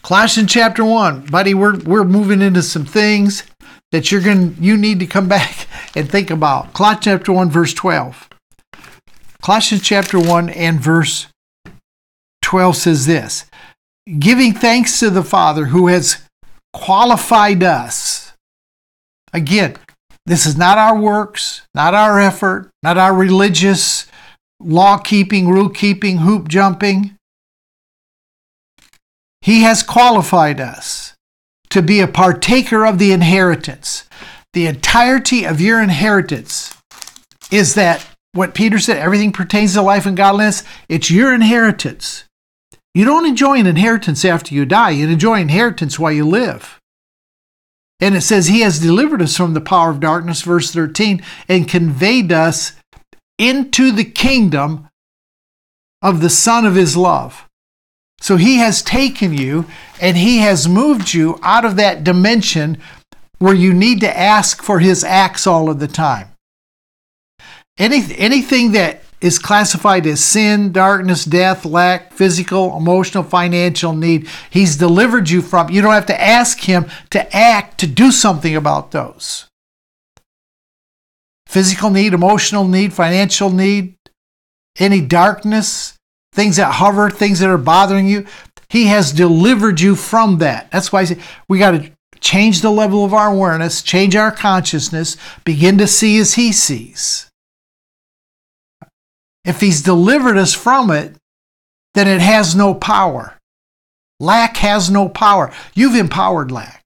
[0.03, 1.27] Colossians chapter 1.
[1.27, 3.45] Buddy, we're we're moving into some things
[3.93, 6.73] that you're going to you need to come back and think about.
[6.73, 8.29] Colossians chapter 1 verse 12.
[9.43, 11.27] Colossians chapter 1 and verse
[12.41, 13.45] 12 says this,
[14.19, 16.23] giving thanks to the Father who has
[16.73, 18.33] qualified us.
[19.33, 19.77] Again,
[20.27, 24.07] this is not our works, not our effort, not our religious
[24.61, 27.17] law keeping, rule keeping, hoop jumping.
[29.43, 31.15] He has qualified us
[31.71, 34.09] to be a partaker of the inheritance.
[34.55, 36.75] The entirety of your inheritance
[37.51, 42.25] is that what Peter said, everything pertains to life and godliness, it's your inheritance.
[42.95, 46.81] You don't enjoy an inheritance after you die, you enjoy inheritance while you live.
[48.01, 51.69] And it says, He has delivered us from the power of darkness, verse 13, and
[51.69, 52.73] conveyed us
[53.39, 54.89] into the kingdom
[56.01, 57.49] of the Son of His love.
[58.25, 59.67] So he has taken you
[60.01, 62.79] and he has moved you out of that dimension
[63.39, 66.29] where you need to ask for his acts all of the time.
[67.77, 74.77] Any, anything that is classified as sin, darkness, death, lack, physical, emotional, financial need, he's
[74.77, 75.71] delivered you from.
[75.71, 79.47] You don't have to ask him to act to do something about those.
[81.47, 83.95] Physical need, emotional need, financial need,
[84.79, 85.95] any darkness,
[86.35, 88.27] things that hover, things that are bothering you.
[88.69, 90.71] He has delivered you from that.
[90.71, 91.17] That's why say
[91.49, 96.19] we got to change the level of our awareness, change our consciousness, begin to see
[96.19, 97.31] as He sees.
[99.45, 101.17] If He's delivered us from it,
[101.95, 103.39] then it has no power.
[104.21, 105.53] Lack has no power.
[105.75, 106.83] You've empowered lack.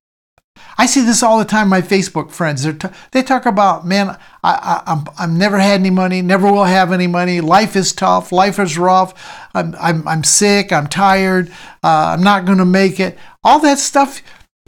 [0.80, 1.68] I see this all the time.
[1.68, 5.90] My Facebook friends, t- they talk about, man, I, I, I'm, I've never had any
[5.90, 7.40] money, never will have any money.
[7.40, 8.30] Life is tough.
[8.30, 9.48] Life is rough.
[9.54, 10.72] I'm, I'm, I'm sick.
[10.72, 11.50] I'm tired.
[11.82, 13.18] Uh, I'm not going to make it.
[13.42, 14.22] All that stuff.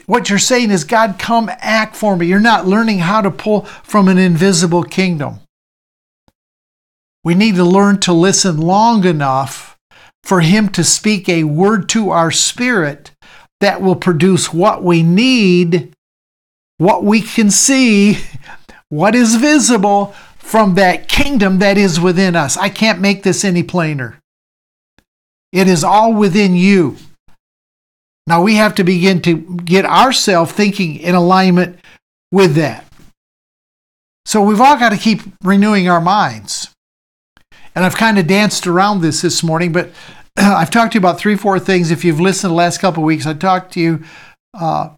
[0.06, 2.26] What you're saying is, God, come act for me.
[2.26, 5.38] You're not learning how to pull from an invisible kingdom.
[7.22, 9.78] We need to learn to listen long enough
[10.22, 13.10] for Him to speak a word to our spirit
[13.60, 15.92] that will produce what we need,
[16.78, 18.18] what we can see,
[18.88, 22.56] what is visible from that kingdom that is within us.
[22.56, 24.18] I can't make this any plainer.
[25.52, 26.96] It is all within you.
[28.26, 31.78] Now we have to begin to get ourselves thinking in alignment
[32.32, 32.84] with that.
[34.24, 36.70] So we've all got to keep renewing our minds.
[37.80, 39.88] And I've kind of danced around this this morning, but
[40.36, 41.90] I've talked to you about three, four things.
[41.90, 44.04] If you've listened the last couple weeks, I talked to you
[44.52, 44.90] uh,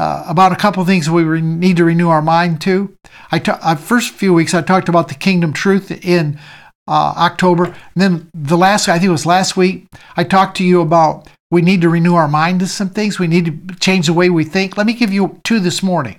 [0.00, 2.92] uh, about a couple things we re- need to renew our mind to.
[3.30, 6.40] I uh, first few weeks I talked about the kingdom truth in
[6.88, 7.66] uh, October.
[7.66, 11.28] And then the last, I think it was last week, I talked to you about
[11.52, 13.20] we need to renew our mind to some things.
[13.20, 14.76] We need to change the way we think.
[14.76, 16.18] Let me give you two this morning.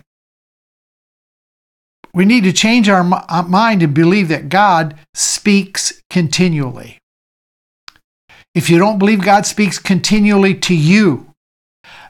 [2.15, 6.99] We need to change our uh, mind and believe that God speaks continually.
[8.55, 11.33] If you don't believe God speaks continually to you,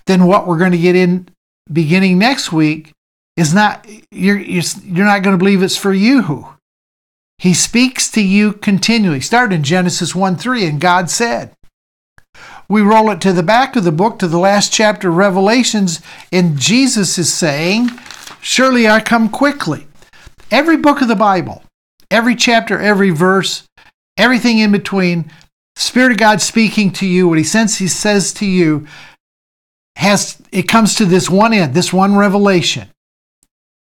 [0.05, 1.27] then what we're going to get in
[1.73, 2.93] beginning next week
[3.35, 6.49] is not you're you're, you're not going to believe it's for you.
[7.39, 9.21] He speaks to you continually.
[9.21, 11.51] Start in Genesis 1 3, and God said.
[12.69, 15.99] We roll it to the back of the book to the last chapter of Revelations,
[16.31, 17.89] and Jesus is saying,
[18.39, 19.87] Surely I come quickly.
[20.51, 21.63] Every book of the Bible,
[22.11, 23.63] every chapter, every verse,
[24.17, 25.31] everything in between,
[25.75, 28.87] Spirit of God speaking to you, what He sends, He says to you,
[29.97, 32.89] has it comes to this one end, this one revelation.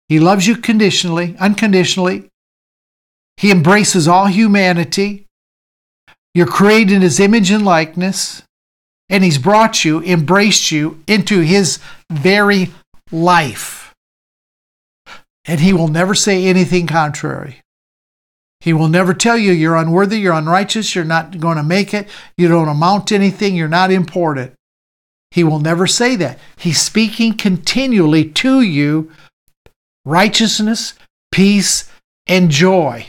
[0.08, 2.30] He loves you conditionally, unconditionally.
[3.36, 5.26] He embraces all humanity.
[6.34, 8.42] You're created in his image and likeness,
[9.08, 11.78] and he's brought you, embraced you into his
[12.10, 12.70] very
[13.12, 13.87] life.
[15.48, 17.62] And he will never say anything contrary.
[18.60, 22.08] He will never tell you you're unworthy, you're unrighteous, you're not going to make it,
[22.36, 24.52] you don't amount to anything, you're not important.
[25.30, 26.38] He will never say that.
[26.56, 29.10] He's speaking continually to you
[30.04, 30.94] righteousness,
[31.32, 31.90] peace,
[32.26, 33.06] and joy.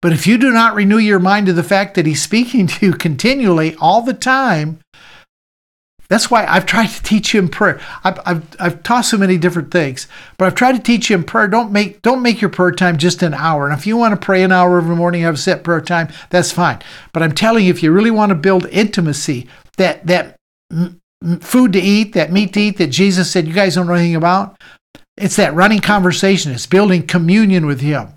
[0.00, 2.86] But if you do not renew your mind to the fact that He's speaking to
[2.86, 4.80] you continually all the time,
[6.08, 7.80] that's why I've tried to teach you in prayer.
[8.02, 11.24] I've, I've, I've taught so many different things, but I've tried to teach you in
[11.24, 11.48] prayer.
[11.48, 13.68] Don't make don't make your prayer time just an hour.
[13.68, 16.08] And if you want to pray an hour every morning, have a set prayer time,
[16.30, 16.78] that's fine.
[17.12, 20.36] But I'm telling you, if you really want to build intimacy, that that
[21.40, 24.16] food to eat, that meat to eat that Jesus said you guys don't know anything
[24.16, 24.58] about.
[25.16, 28.14] It's that running conversation, it's building communion with Him.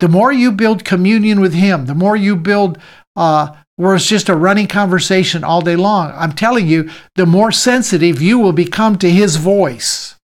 [0.00, 2.78] The more you build communion with Him, the more you build
[3.14, 7.50] uh, where it's just a running conversation all day long, I'm telling you, the more
[7.50, 10.14] sensitive you will become to His voice.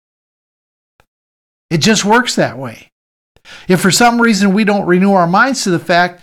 [1.69, 2.93] It just works that way.
[3.67, 6.23] If for some reason we don't renew our minds to the fact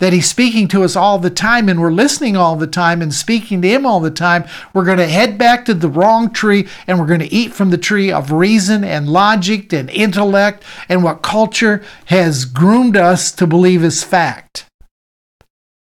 [0.00, 3.14] that he's speaking to us all the time and we're listening all the time and
[3.14, 6.66] speaking to him all the time, we're going to head back to the wrong tree
[6.88, 11.04] and we're going to eat from the tree of reason and logic and intellect and
[11.04, 14.66] what culture has groomed us to believe is fact.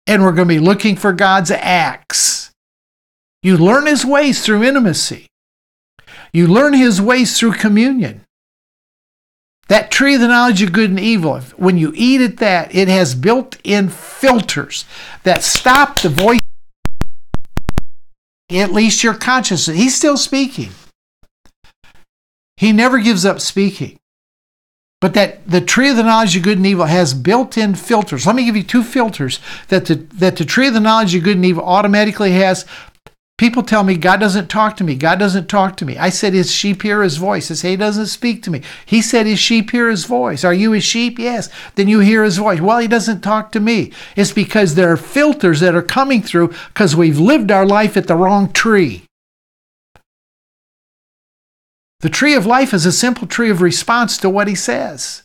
[0.09, 2.49] And we're going to be looking for God's acts.
[3.43, 5.27] You learn his ways through intimacy.
[6.33, 8.25] You learn his ways through communion.
[9.67, 12.87] That tree of the knowledge of good and evil, when you eat at that, it
[12.87, 14.83] has built in filters
[15.21, 16.39] that stop the voice,
[18.49, 19.77] at least your consciousness.
[19.77, 20.71] He's still speaking.
[22.57, 23.99] He never gives up speaking.
[25.01, 28.25] But that the tree of the knowledge of good and evil has built-in filters.
[28.27, 31.23] Let me give you two filters that the, that the tree of the knowledge of
[31.23, 32.65] good and evil automatically has
[33.39, 34.95] People tell me God doesn't talk to me.
[34.95, 35.97] God doesn't talk to me.
[35.97, 37.49] I said, His sheep hear His voice.
[37.49, 38.63] I say, He doesn't speak to me.
[38.85, 40.43] He said, His sheep hear His voice.
[40.43, 41.17] Are you His sheep?
[41.17, 41.47] Yes.
[41.75, 42.59] Then you hear His voice.
[42.59, 43.93] Well, He doesn't talk to me.
[44.17, 48.07] It's because there are filters that are coming through because we've lived our life at
[48.07, 49.05] the wrong tree.
[52.01, 55.23] The tree of life is a simple tree of response to what He says.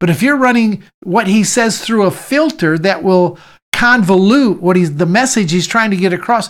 [0.00, 3.38] But if you're running what He says through a filter that will
[3.74, 6.48] convolute what he's the message he's trying to get across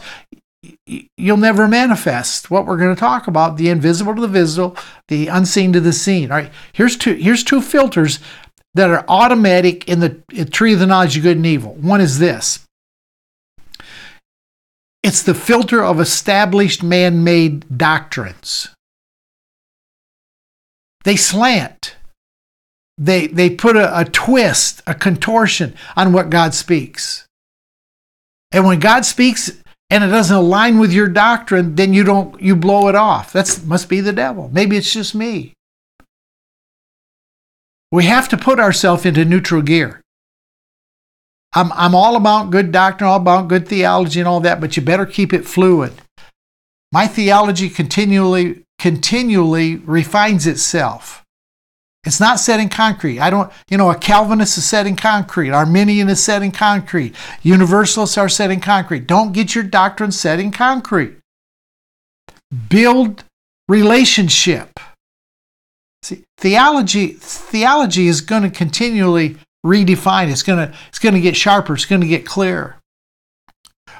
[1.16, 4.76] you'll never manifest what we're going to talk about the invisible to the visible
[5.08, 6.52] the unseen to the seen all right?
[6.74, 8.20] Here's two here's two filters
[8.74, 11.74] that are automatic in the tree of the knowledge of good and evil.
[11.74, 12.66] One is this
[15.04, 18.74] it's the filter of established man-made doctrines
[21.04, 21.94] they slant
[22.96, 27.26] they they put a, a twist, a contortion on what God speaks.
[28.52, 29.50] And when God speaks
[29.90, 33.32] and it doesn't align with your doctrine, then you don't you blow it off.
[33.32, 34.48] That must be the devil.
[34.52, 35.54] Maybe it's just me.
[37.90, 40.00] We have to put ourselves into neutral gear.
[41.54, 44.82] I'm, I'm all about good doctrine, all about good theology and all that, but you
[44.82, 45.92] better keep it fluid.
[46.92, 51.24] My theology continually continually refines itself.
[52.04, 53.18] It's not set in concrete.
[53.18, 55.52] I don't, you know, a Calvinist is set in concrete.
[55.52, 57.16] Arminian is set in concrete.
[57.42, 59.06] Universalists are set in concrete.
[59.06, 61.16] Don't get your doctrine set in concrete.
[62.68, 63.24] Build
[63.68, 64.78] relationship.
[66.02, 70.30] See, theology, theology is going to continually redefine.
[70.30, 71.74] It's going to, it's going to get sharper.
[71.74, 72.76] It's going to get clearer.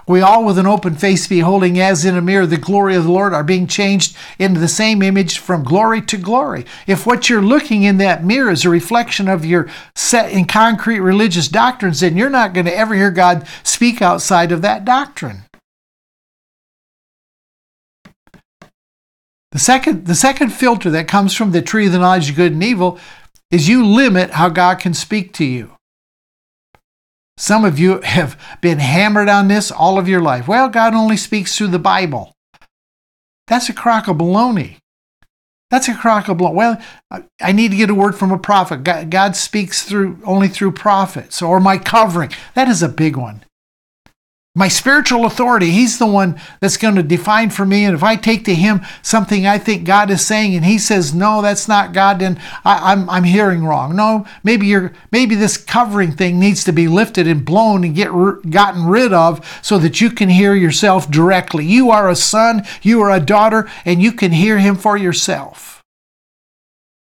[0.07, 3.11] We all, with an open face, beholding as in a mirror the glory of the
[3.11, 6.67] Lord, are being changed into the same image from glory to glory.
[6.87, 11.01] If what you're looking in that mirror is a reflection of your set in concrete
[11.01, 15.45] religious doctrines, then you're not going to ever hear God speak outside of that doctrine.
[19.53, 22.53] The second, the second filter that comes from the tree of the knowledge of good
[22.53, 22.99] and evil
[23.55, 25.77] is you limit how God can speak to you.
[27.37, 30.49] Some of you have been hammered on this all of your life.
[30.49, 32.33] Well, God only speaks through the Bible.
[33.47, 34.79] That's a crock of baloney.
[35.71, 36.55] That's a crock of baloney.
[36.55, 36.83] Well,
[37.41, 38.83] I need to get a word from a prophet.
[38.83, 42.31] God, speaks through only through prophets or my covering.
[42.55, 43.45] That is a big one
[44.57, 47.85] my spiritual authority, he's the one that's going to define for me.
[47.85, 51.13] And if I take to him something I think God is saying, and he says,
[51.13, 53.97] no, that's not God, then I, am I'm, I'm hearing wrong.
[53.97, 58.13] No, maybe you're, maybe this covering thing needs to be lifted and blown and get
[58.49, 61.67] gotten rid of so that you can hear yourself directly.
[61.67, 65.83] You are a son, you are a daughter, and you can hear him for yourself.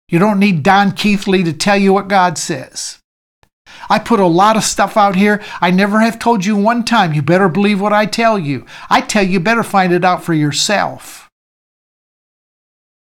[0.07, 3.00] You don't need Don Keathley to tell you what God says.
[3.91, 5.43] I put a lot of stuff out here.
[5.59, 8.65] I never have told you one time, you better believe what I tell you.
[8.89, 11.29] I tell you, better find it out for yourself.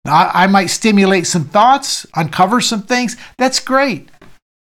[0.05, 3.17] I, I might stimulate some thoughts, uncover some things.
[3.37, 4.07] That's great.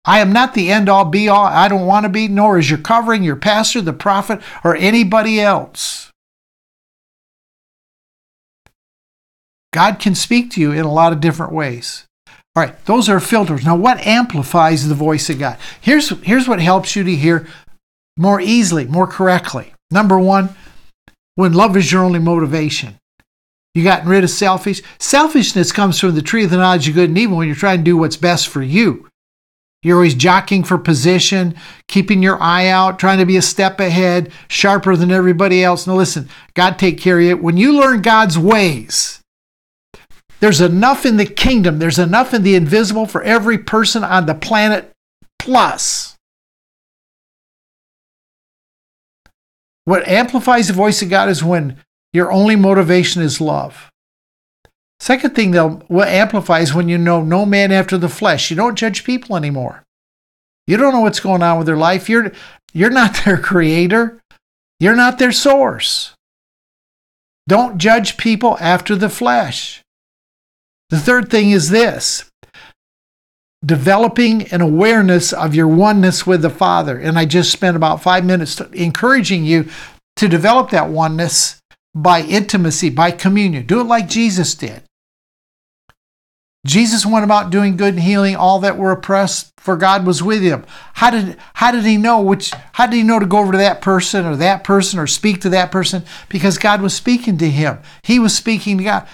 [0.06, 1.46] I am not the end all be all.
[1.46, 5.42] I don't want to be, nor is your covering, your pastor, the prophet, or anybody
[5.42, 6.12] else.
[9.74, 12.06] God can speak to you in a lot of different ways.
[12.56, 13.66] All right, those are filters.
[13.66, 15.58] Now, what amplifies the voice of God?
[15.82, 17.48] Here's, here's what helps you to hear
[18.16, 19.74] more easily, more correctly.
[19.92, 20.56] Number one,
[21.36, 22.98] when love is your only motivation.
[23.74, 24.82] You gotten rid of selfish.
[25.00, 27.80] Selfishness comes from the tree of the knowledge of good and evil when you're trying
[27.80, 29.10] to do what's best for you.
[29.84, 31.56] You're always jockeying for position,
[31.90, 35.86] keeping your eye out, trying to be a step ahead, sharper than everybody else.
[35.86, 37.38] Now listen, God take care of you.
[37.38, 39.22] When you learn God's ways,
[40.46, 44.36] there's enough in the kingdom, there's enough in the invisible for every person on the
[44.36, 44.92] planet,
[45.40, 46.18] plus.
[49.86, 51.78] What amplifies the voice of God is when
[52.14, 53.90] your only motivation is love.
[55.00, 58.52] Second thing that what amplifies when you know no man after the flesh.
[58.52, 59.82] You don't judge people anymore.
[60.68, 62.08] You don't know what's going on with their life.
[62.08, 62.32] You're,
[62.72, 64.22] you're not their creator.
[64.80, 66.14] You're not their source.
[67.48, 69.82] Don't judge people after the flesh.
[70.90, 72.30] The third thing is this
[73.66, 77.00] developing an awareness of your oneness with the Father.
[77.00, 79.68] And I just spent about five minutes encouraging you
[80.18, 81.60] to develop that oneness
[81.96, 83.66] by intimacy, by communion.
[83.66, 84.84] Do it like Jesus did.
[86.66, 90.42] Jesus went about doing good and healing all that were oppressed, for God was with
[90.42, 90.66] him.
[90.94, 93.58] How did, how did he know which how did he know to go over to
[93.60, 96.04] that person or that person or speak to that person?
[96.28, 97.80] Because God was speaking to him.
[98.04, 99.08] He was speaking to God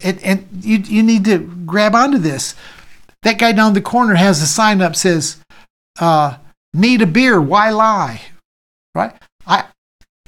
[0.00, 2.54] and, and you, you need to grab onto this.
[3.22, 5.38] That guy down the corner has a sign up says,
[5.98, 6.38] uh,
[6.72, 7.40] "Need a beer?
[7.40, 8.22] Why lie?"
[8.94, 9.14] Right?
[9.46, 9.64] I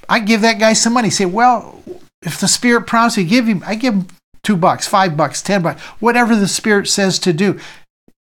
[0.09, 1.11] I give that guy some money.
[1.11, 1.83] Say, well,
[2.23, 3.63] if the Spirit prompts me, give him.
[3.65, 4.07] I give him
[4.43, 7.61] two bucks, five bucks, ten bucks, whatever the Spirit says to do.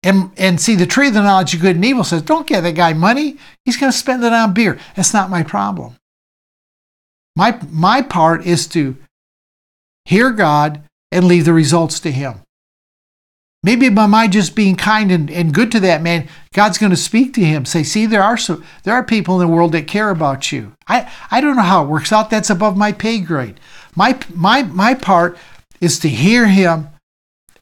[0.04, 2.62] And, and see, the tree of the knowledge of good and evil says, don't give
[2.62, 3.38] that guy money.
[3.66, 4.78] He's going to spend it on beer.
[4.96, 5.96] That's not my problem.
[7.36, 8.98] My, my part is to
[10.06, 12.42] hear God, and leave the results to Him.
[13.66, 16.96] Maybe by my just being kind and, and good to that man, God's going to
[16.96, 17.66] speak to him.
[17.66, 20.74] Say, see, there are some, there are people in the world that care about you.
[20.88, 22.30] I, I don't know how it works out.
[22.30, 23.60] That's above my pay grade.
[23.96, 25.40] My my my part
[25.82, 26.90] is to hear him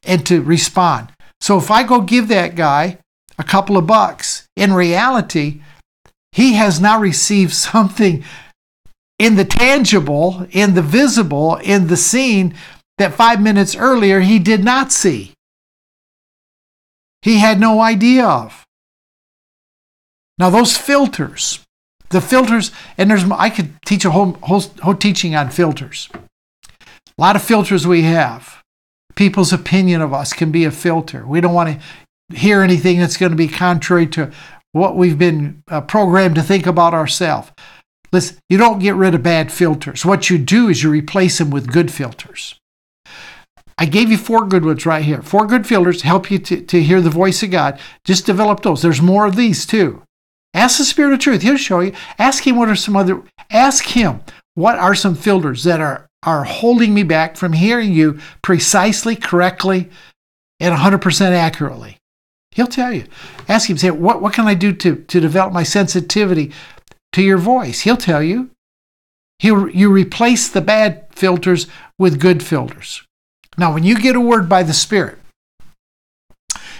[0.03, 1.07] and to respond.
[1.39, 2.97] So if I go give that guy
[3.37, 5.61] a couple of bucks, in reality,
[6.33, 8.25] he has now received something
[9.19, 12.55] in the tangible, in the visible, in the seen
[12.97, 15.33] that five minutes earlier he did not see.
[17.21, 18.65] He had no idea of.
[20.37, 21.59] Now, those filters,
[22.09, 26.09] the filters, and there's, I could teach a whole, whole, whole teaching on filters.
[26.13, 28.61] A lot of filters we have.
[29.15, 31.25] People's opinion of us can be a filter.
[31.25, 34.31] We don't want to hear anything that's going to be contrary to
[34.71, 37.51] what we've been uh, programmed to think about ourselves.
[38.11, 40.03] Listen, you don't get rid of bad filters.
[40.03, 42.59] What you do is you replace them with good filters.
[43.77, 45.21] I gave you four good ones right here.
[45.21, 47.79] Four good filters help you to, to hear the voice of God.
[48.05, 48.81] Just develop those.
[48.81, 50.03] There's more of these too.
[50.53, 51.41] Ask the Spirit of Truth.
[51.41, 51.93] He'll show you.
[52.19, 54.21] Ask Him what are some other, ask Him
[54.55, 59.89] what are some filters that are, are holding me back from hearing you precisely, correctly,
[60.59, 61.97] and 100% accurately.
[62.51, 63.05] He'll tell you.
[63.49, 66.51] Ask Him, say, what, what can I do to, to develop my sensitivity
[67.13, 67.81] to your voice.
[67.81, 68.49] He'll tell you.
[69.39, 71.67] He'll, you replace the bad filters
[71.97, 73.03] with good filters.
[73.57, 75.19] Now, when you get a word by the Spirit,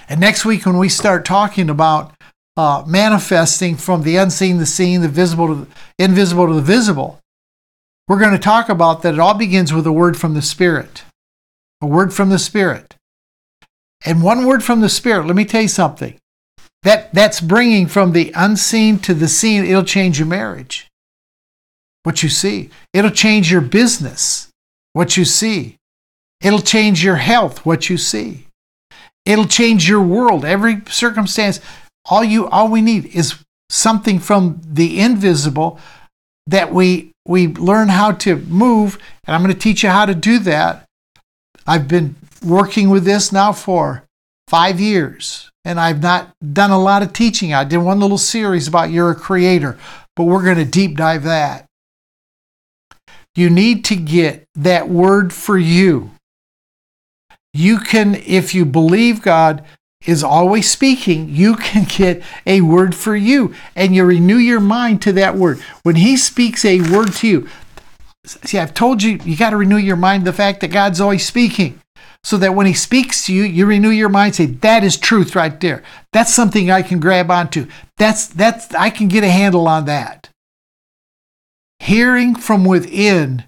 [0.10, 2.14] and next week when we start talking about
[2.58, 5.68] uh, manifesting from the unseen, to the seen, the visible to the
[5.98, 7.20] invisible to the visible,
[8.08, 11.04] we're going to talk about that it all begins with a word from the Spirit.
[11.82, 12.96] A word from the Spirit.
[14.06, 16.18] And one word from the Spirit, let me tell you something.
[16.84, 19.64] That, that's bringing from the unseen to the seen.
[19.64, 20.90] It'll change your marriage,
[22.04, 22.70] what you see.
[22.92, 24.50] It'll change your business,
[24.92, 25.78] what you see.
[26.44, 28.48] It'll change your health, what you see.
[29.26, 31.60] It'll change your world, every circumstance.
[32.06, 33.36] All you, all we need is
[33.70, 35.80] something from the invisible
[36.48, 40.14] that we we learn how to move, and I'm going to teach you how to
[40.14, 40.86] do that.
[41.66, 42.16] I've been
[42.46, 44.04] working with this now for
[44.50, 47.54] five years and I've not done a lot of teaching.
[47.54, 49.78] I did one little series about you're a creator,
[50.16, 51.66] but we're going to deep dive that.
[53.36, 56.12] You need to get that word for you.
[57.54, 59.64] You can, if you believe God
[60.06, 65.02] is always speaking, you can get a word for you and you renew your mind
[65.04, 65.60] to that word.
[65.84, 67.50] When He speaks a word to you,
[68.26, 71.26] see, I've told you, you got to renew your mind the fact that God's always
[71.26, 71.80] speaking
[72.24, 75.36] so that when he speaks to you, you renew your mind, say, that is truth
[75.36, 75.84] right there.
[76.14, 77.68] That's something I can grab onto.
[77.98, 80.30] That's that's I can get a handle on that.
[81.80, 83.44] Hearing from within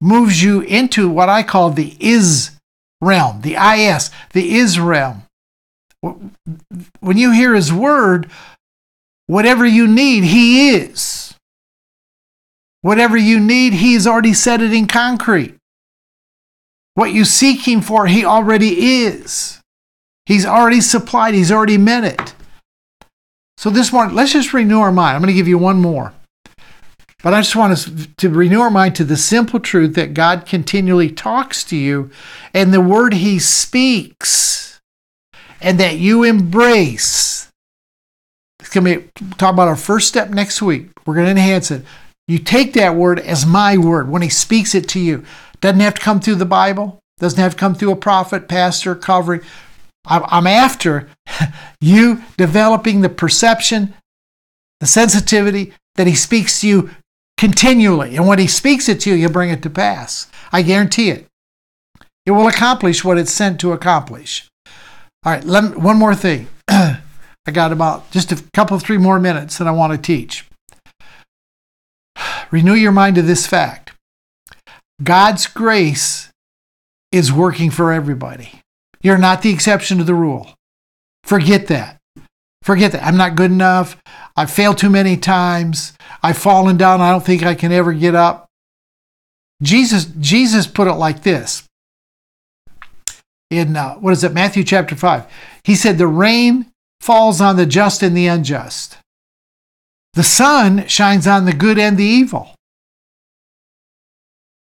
[0.00, 2.52] moves you into what I call the is
[3.00, 5.22] realm, the is, the is realm.
[6.00, 8.30] When you hear his word,
[9.26, 11.34] whatever you need, he is.
[12.82, 15.60] Whatever you need, he's already set it in concrete.
[16.94, 19.60] What you seek Him for, He already is.
[20.26, 22.34] He's already supplied, He's already met it.
[23.56, 25.16] So this morning, let's just renew our mind.
[25.16, 26.12] I'm going to give you one more.
[27.22, 30.46] But I just want us to renew our mind to the simple truth that God
[30.46, 32.10] continually talks to you
[32.54, 34.80] and the word He speaks,
[35.60, 37.50] and that you embrace.
[38.58, 40.88] It's going to be talk about our first step next week.
[41.04, 41.84] We're going to enhance it.
[42.26, 45.24] You take that word as my word when He speaks it to you.
[45.60, 48.94] Doesn't have to come through the Bible, doesn't have to come through a prophet, pastor,
[48.94, 49.42] covering.
[50.06, 51.10] I'm after
[51.82, 53.92] you developing the perception,
[54.80, 56.90] the sensitivity that He speaks to you
[57.40, 58.16] continually.
[58.16, 60.30] And when He speaks it to you, you bring it to pass.
[60.52, 61.26] I guarantee it.
[62.26, 64.46] It will accomplish what it's sent to accomplish.
[65.24, 66.48] All right, me, one more thing.
[66.68, 67.00] I
[67.50, 70.46] got about just a couple, three more minutes that I want to teach.
[72.50, 73.92] Renew your mind to this fact
[75.02, 76.28] God's grace
[77.10, 78.60] is working for everybody.
[79.00, 80.50] You're not the exception to the rule.
[81.24, 81.96] Forget that.
[82.62, 83.02] Forget that.
[83.02, 83.96] I'm not good enough.
[84.40, 85.92] I've failed too many times.
[86.22, 87.02] I've fallen down.
[87.02, 88.46] I don't think I can ever get up.
[89.62, 91.62] Jesus, Jesus put it like this
[93.50, 95.26] in uh, what is it, Matthew chapter 5.
[95.62, 96.72] He said, The rain
[97.02, 98.96] falls on the just and the unjust.
[100.14, 102.54] The sun shines on the good and the evil.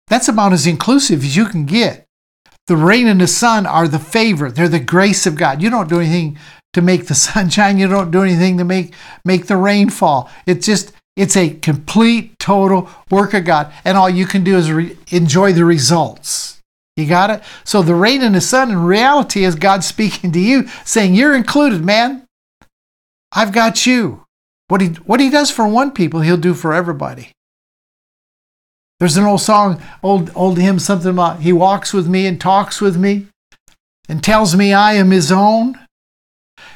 [0.09, 2.04] That's about as inclusive as you can get.
[2.67, 5.61] The rain and the sun are the favor, they're the grace of God.
[5.61, 6.37] You don't do anything
[6.73, 8.93] to make the sun shine, you don't do anything to make,
[9.23, 10.29] make the rain fall.
[10.45, 13.71] It's just, it's a complete, total work of God.
[13.83, 16.61] And all you can do is re- enjoy the results.
[16.97, 17.43] You got it?
[17.63, 21.35] So the rain and the sun in reality is God speaking to you, saying, You're
[21.35, 22.25] included, man.
[23.31, 24.23] I've got you.
[24.67, 27.31] What he, what he does for one people, he'll do for everybody.
[28.99, 32.79] There's an old song, old old hymn, something about he walks with me and talks
[32.79, 33.27] with me
[34.07, 35.79] and tells me I am his own.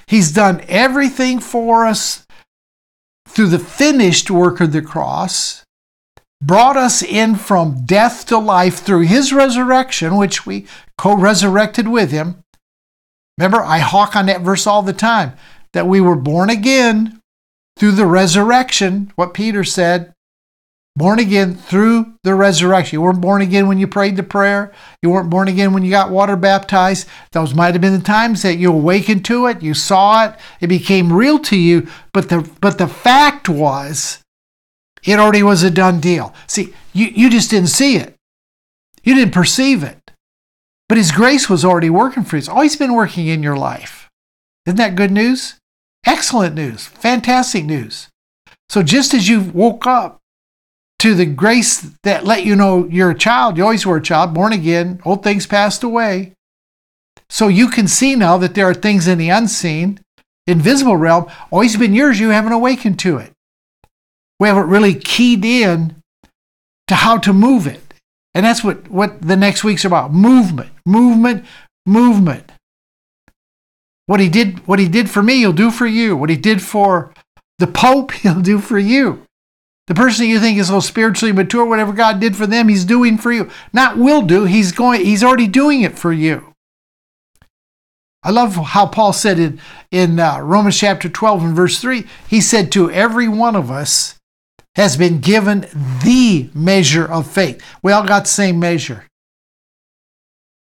[0.08, 2.26] He's done everything for us
[3.28, 5.64] through the finished work of the cross,
[6.42, 10.66] brought us in from death to life through his resurrection, which we
[10.98, 12.44] co resurrected with him.
[13.38, 15.34] Remember, I hawk on that verse all the time
[15.72, 17.22] that we were born again
[17.78, 20.12] through the resurrection, what Peter said,
[21.00, 22.98] Born again through the resurrection.
[22.98, 24.74] You weren't born again when you prayed the prayer.
[25.02, 27.08] You weren't born again when you got water baptized.
[27.32, 30.68] Those might have been the times that you awakened to it, you saw it, it
[30.68, 31.88] became real to you.
[32.12, 34.22] But the but the fact was,
[35.02, 36.34] it already was a done deal.
[36.48, 38.16] See, you, you just didn't see it.
[39.02, 40.12] You didn't perceive it.
[40.90, 42.40] But His grace was already working for you.
[42.40, 44.10] It's always been working in your life.
[44.66, 45.56] Isn't that good news?
[46.06, 46.88] Excellent news.
[46.88, 48.10] Fantastic news.
[48.68, 50.19] So just as you woke up
[51.00, 54.34] to the grace that let you know you're a child, you always were a child,
[54.34, 56.34] born again, old things passed away.
[57.30, 60.00] So you can see now that there are things in the unseen,
[60.46, 63.32] invisible realm, always been yours, you haven't awakened to it.
[64.40, 65.96] We haven't really keyed in
[66.88, 67.82] to how to move it.
[68.34, 70.14] And that's what, what the next week's about.
[70.14, 71.46] Movement, movement,
[71.86, 72.52] movement.
[74.06, 76.16] What he did, what he did for me, he'll do for you.
[76.16, 77.14] What he did for
[77.60, 79.24] the Pope, he'll do for you.
[79.90, 83.18] The person you think is so spiritually mature, whatever God did for them, he's doing
[83.18, 83.50] for you.
[83.74, 86.54] Not will do, he's going, he's already doing it for you.
[88.22, 89.60] I love how Paul said in,
[89.90, 94.20] in uh, Romans chapter 12 and verse 3, he said, To every one of us
[94.76, 95.62] has been given
[96.04, 97.60] the measure of faith.
[97.82, 99.08] We all got the same measure.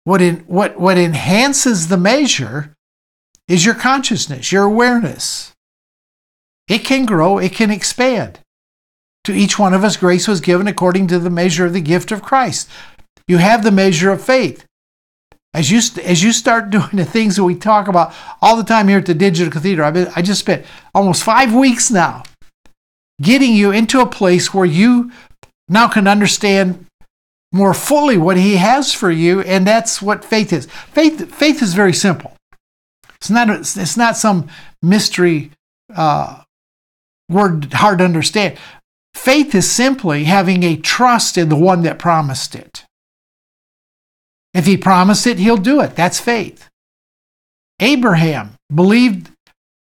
[0.05, 2.75] What, in, what, what enhances the measure
[3.47, 5.53] is your consciousness, your awareness.
[6.67, 8.41] It can grow, it can expand.
[9.29, 12.13] To each one of us, grace was given according to the measure of the gift
[12.13, 12.67] of Christ.
[13.27, 14.65] You have the measure of faith.
[15.53, 18.89] As you, as you start doing the things that we talk about all the time
[18.89, 20.65] here at the Digital Cathedral, been, I just spent
[20.95, 22.23] almost five weeks now
[23.21, 25.13] getting you into a place where you
[25.69, 26.87] now can understand
[27.53, 31.75] more fully what he has for you and that's what faith is faith faith is
[31.75, 32.35] very simple
[33.17, 34.49] it's not it's not some
[34.83, 35.51] mystery
[35.95, 36.43] uh,
[37.29, 38.59] word hard to understand
[39.19, 42.85] faith is simply having a trust in the one that promised it
[44.55, 46.69] if he promised it he'll do it that's faith
[47.81, 49.31] abraham believed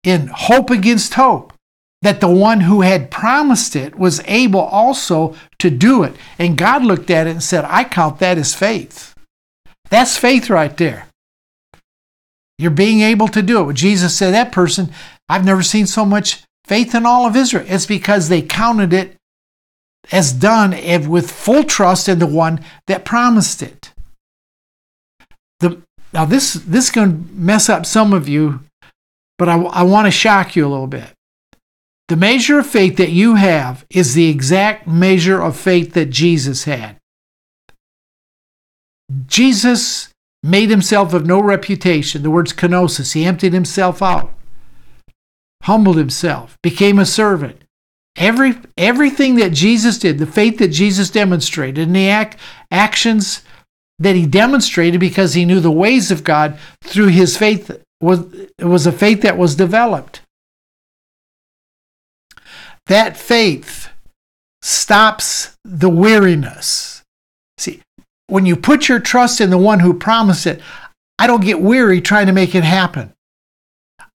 [0.02, 1.52] in hope against hope
[2.02, 6.14] that the one who had promised it was able also to do it.
[6.38, 9.12] And God looked at it and said, I count that as faith.
[9.90, 11.08] That's faith right there.
[12.58, 13.74] You're being able to do it.
[13.74, 14.92] Jesus said, That person,
[15.28, 17.66] I've never seen so much faith in all of Israel.
[17.66, 19.15] It's because they counted it
[20.12, 20.70] as done
[21.08, 23.92] with full trust in the one that promised it.
[25.60, 25.82] The,
[26.12, 28.60] now, this, this is going to mess up some of you,
[29.38, 31.12] but I, I want to shock you a little bit.
[32.08, 36.64] The measure of faith that you have is the exact measure of faith that Jesus
[36.64, 36.96] had.
[39.26, 40.10] Jesus
[40.42, 42.22] made himself of no reputation.
[42.22, 43.14] The word's kenosis.
[43.14, 44.32] He emptied himself out,
[45.62, 47.62] humbled himself, became a servant.
[48.16, 52.38] Every, everything that Jesus did, the faith that Jesus demonstrated, and the act,
[52.70, 53.42] actions
[53.98, 58.24] that he demonstrated because he knew the ways of God through his faith was,
[58.60, 60.22] was a faith that was developed.
[62.86, 63.88] That faith
[64.62, 67.02] stops the weariness.
[67.58, 67.82] See,
[68.28, 70.60] when you put your trust in the one who promised it,
[71.18, 73.12] I don't get weary trying to make it happen.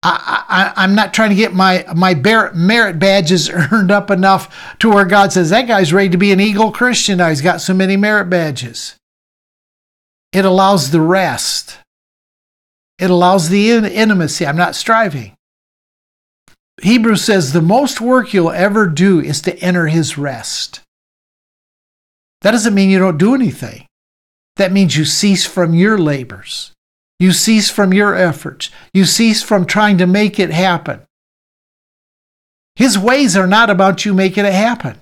[0.03, 5.05] I, am not trying to get my, my merit badges earned up enough to where
[5.05, 7.29] God says, that guy's ready to be an Eagle Christian now.
[7.29, 8.95] He's got so many merit badges.
[10.33, 11.79] It allows the rest,
[12.99, 14.47] it allows the intimacy.
[14.47, 15.35] I'm not striving.
[16.83, 20.81] Hebrews says the most work you'll ever do is to enter his rest.
[22.43, 23.87] That doesn't mean you don't do anything.
[24.57, 26.73] That means you cease from your labors.
[27.19, 28.71] You cease from your efforts.
[28.93, 31.01] You cease from trying to make it happen.
[32.77, 34.99] His ways are not about you making it happen.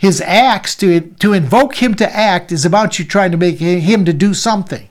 [0.00, 4.04] His acts, to, to invoke him to act, is about you trying to make him
[4.04, 4.88] to do something.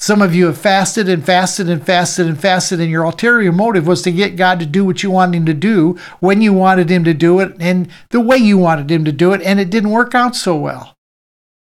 [0.00, 3.86] Some of you have fasted and fasted and fasted and fasted, and your ulterior motive
[3.86, 6.90] was to get God to do what you wanted Him to do, when you wanted
[6.90, 9.68] Him to do it, and the way you wanted Him to do it, and it
[9.68, 10.96] didn't work out so well.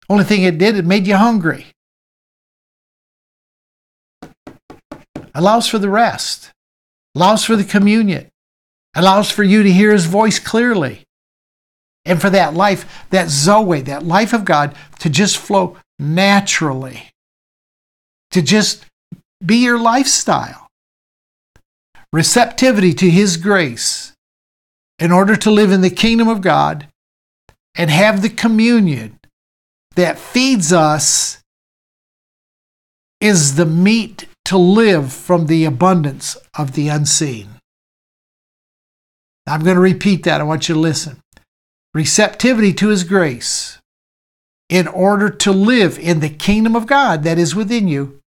[0.08, 1.66] Only thing it did, it made you hungry.
[5.36, 6.50] Allows for the rest,
[7.14, 8.28] allows for the communion,
[8.94, 11.04] allows for you to hear His voice clearly,
[12.04, 17.10] and for that life, that Zoe, that life of God, to just flow naturally
[18.36, 18.84] to just
[19.44, 20.68] be your lifestyle.
[22.12, 24.12] Receptivity to His grace
[24.98, 26.86] in order to live in the kingdom of God
[27.74, 29.18] and have the communion
[29.94, 31.42] that feeds us
[33.20, 37.48] is the meat to live from the abundance of the unseen.
[39.46, 40.40] I'm going to repeat that.
[40.40, 41.20] I want you to listen.
[41.94, 43.78] receptivity to His grace
[44.68, 48.20] in order to live in the kingdom of God that is within you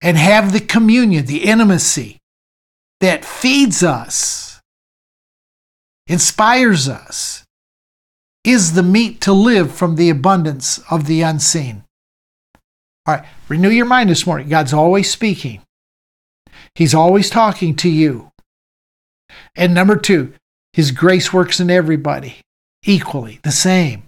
[0.00, 2.18] and have the communion, the intimacy
[3.00, 4.60] that feeds us,
[6.06, 7.44] inspires us,
[8.44, 11.82] is the meat to live from the abundance of the unseen.
[13.06, 14.48] All right, renew your mind this morning.
[14.48, 15.62] God's always speaking,
[16.74, 18.30] He's always talking to you.
[19.54, 20.34] And number two,
[20.72, 22.40] His grace works in everybody
[22.84, 24.04] equally, the same.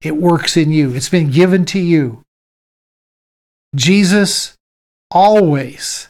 [0.00, 2.22] It works in you, it's been given to you.
[3.74, 4.54] Jesus
[5.10, 6.08] always,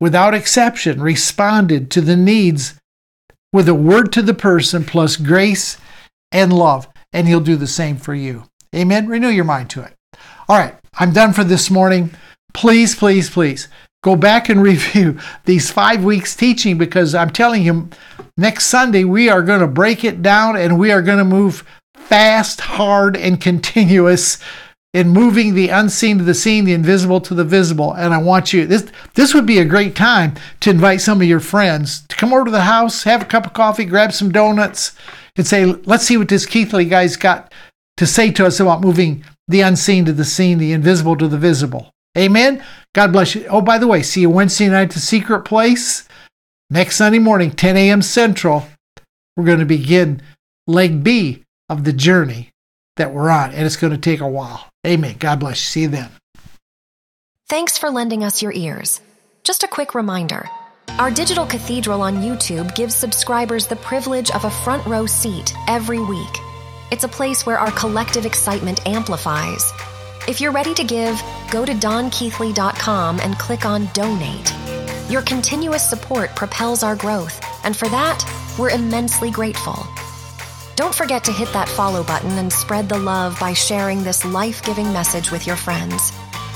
[0.00, 2.74] without exception, responded to the needs
[3.52, 5.76] with a word to the person plus grace
[6.32, 8.44] and love, and He'll do the same for you.
[8.74, 9.06] Amen.
[9.06, 9.94] Renew your mind to it.
[10.50, 12.10] All right, I'm done for this morning.
[12.54, 13.68] Please, please, please
[14.02, 17.90] go back and review these five weeks teaching because I'm telling you,
[18.38, 21.64] next Sunday we are going to break it down and we are going to move
[21.94, 24.38] fast, hard, and continuous
[24.94, 27.92] in moving the unseen to the seen, the invisible to the visible.
[27.92, 31.28] And I want you this this would be a great time to invite some of
[31.28, 34.32] your friends to come over to the house, have a cup of coffee, grab some
[34.32, 34.96] donuts,
[35.36, 37.52] and say, let's see what this Keathley guy's got
[37.98, 41.38] to say to us about moving the unseen to the seen, the invisible to the
[41.38, 41.90] visible.
[42.16, 42.64] Amen.
[42.94, 43.46] God bless you.
[43.48, 46.06] Oh, by the way, see you Wednesday night at the secret place.
[46.70, 48.02] Next Sunday morning, 10 a.m.
[48.02, 48.68] Central,
[49.36, 50.22] we're going to begin
[50.66, 52.50] leg B of the journey
[52.96, 54.68] that we're on, and it's going to take a while.
[54.86, 55.16] Amen.
[55.18, 55.66] God bless you.
[55.66, 56.10] See you then.
[57.48, 59.00] Thanks for lending us your ears.
[59.44, 60.48] Just a quick reminder
[60.98, 66.00] our digital cathedral on YouTube gives subscribers the privilege of a front row seat every
[66.00, 66.47] week.
[66.90, 69.72] It's a place where our collective excitement amplifies.
[70.26, 74.52] If you're ready to give, go to donkeathley.com and click on Donate.
[75.10, 78.24] Your continuous support propels our growth, and for that,
[78.58, 79.86] we're immensely grateful.
[80.76, 84.62] Don't forget to hit that follow button and spread the love by sharing this life
[84.62, 86.10] giving message with your friends.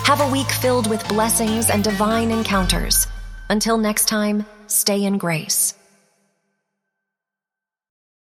[0.04, 3.06] Have a week filled with blessings and divine encounters.
[3.50, 5.74] Until next time, stay in grace.